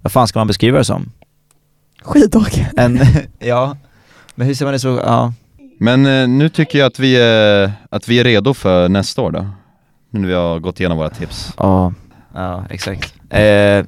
[0.04, 1.12] vad fan ska man beskriva det som?
[2.04, 2.68] Skidåkare.
[2.78, 3.00] En,
[3.40, 3.78] ja,
[4.36, 5.34] men hur ser man det så, ja.
[5.80, 9.32] Men eh, nu tycker jag att vi, är, att vi är redo för nästa år
[9.32, 9.48] då.
[10.10, 11.54] Nu när vi har gått igenom våra tips.
[11.58, 11.94] Ja,
[12.34, 13.14] ja exakt.
[13.30, 13.40] Eh,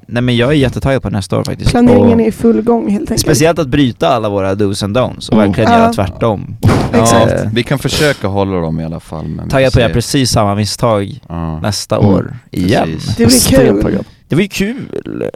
[0.08, 1.70] nej men jag är jättetaggad på nästa år faktiskt.
[1.70, 3.20] Planeringen Och är i full gång helt enkelt.
[3.20, 5.46] Speciellt att bryta alla våra dos and don'ts och Mm.
[5.46, 5.78] verkligen Ja.
[5.78, 6.56] göra tvärtom.
[6.92, 7.44] Ja, Exakt.
[7.52, 9.40] vi kan försöka hålla dem i alla fall.
[9.50, 11.60] Taggad på att göra precis samma misstag Ja.
[11.60, 12.08] nästa Mm.
[12.10, 12.88] år igen.
[13.16, 13.46] Precis.
[13.46, 14.04] Det blir kul.
[14.28, 15.30] Det var ju kul.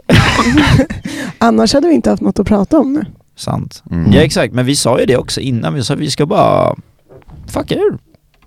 [1.37, 3.05] Annars hade vi inte haft något att prata om nu.
[3.35, 3.83] Sant.
[3.91, 4.11] Mm.
[4.13, 6.75] Ja exakt, men vi sa ju det också innan, vi sa vi ska bara
[7.47, 7.97] fucka ur.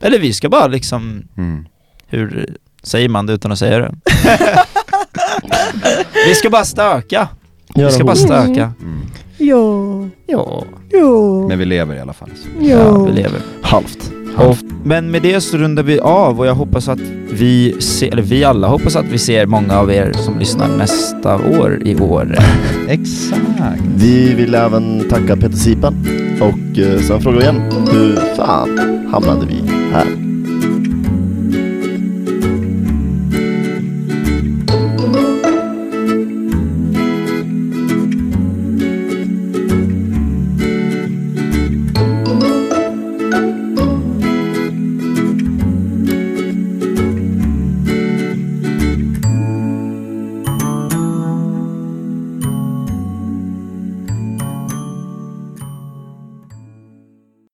[0.00, 1.66] Eller vi ska bara liksom, Mm.
[2.06, 3.94] hur säger man det utan att säga det?
[6.28, 7.28] vi ska bara stöka.
[7.74, 8.72] Göra Vi ska bara stöka.
[8.82, 9.00] Mm.
[9.38, 12.30] Jo, Ja, jo, Men vi lever i alla fall.
[12.34, 12.48] Så.
[12.64, 13.06] ja jo.
[13.06, 13.40] vi lever.
[13.62, 14.10] Halvt.
[14.36, 16.98] Och, men med det så rundar vi av och jag hoppas att
[17.30, 21.36] vi ser, eller vi alla hoppas att vi ser många av er som lyssnar nästa
[21.36, 22.38] år i år.
[22.88, 23.82] Exakt.
[23.96, 26.06] Vi vill även tacka Peter Sipen
[26.40, 27.62] och eh, sen frågar vi igen,
[27.92, 30.23] hur fan hamnade vi här?